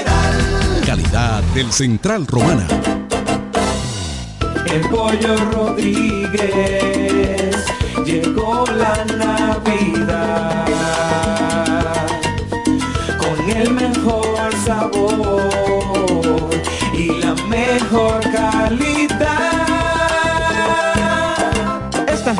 [0.91, 2.67] Del Central Romana.
[4.65, 6.35] El pollo Rodríguez
[8.05, 10.65] llegó la Navidad
[13.17, 16.49] con el mejor sabor
[16.93, 18.30] y la mejor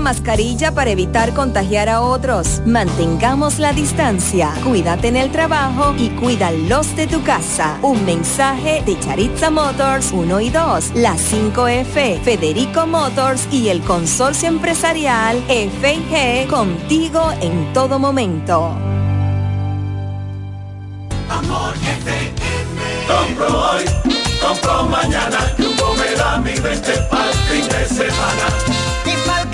[0.00, 2.62] mascarilla para evitar contagiar a otros.
[2.64, 4.54] Mantengamos la distancia.
[4.64, 7.78] Cuídate en el trabajo y cuida los de tu casa.
[7.82, 14.48] Un mensaje de Charitza Motors 1 y 2, la 5F, Federico Motors y el consorcio
[14.48, 18.76] empresarial FG contigo en todo momento.
[21.28, 22.40] Amor FM.
[23.08, 23.84] Compro hoy,
[24.40, 25.52] compro mañana.
[25.58, 28.71] Jumbo me da mi 20 para fin de semana.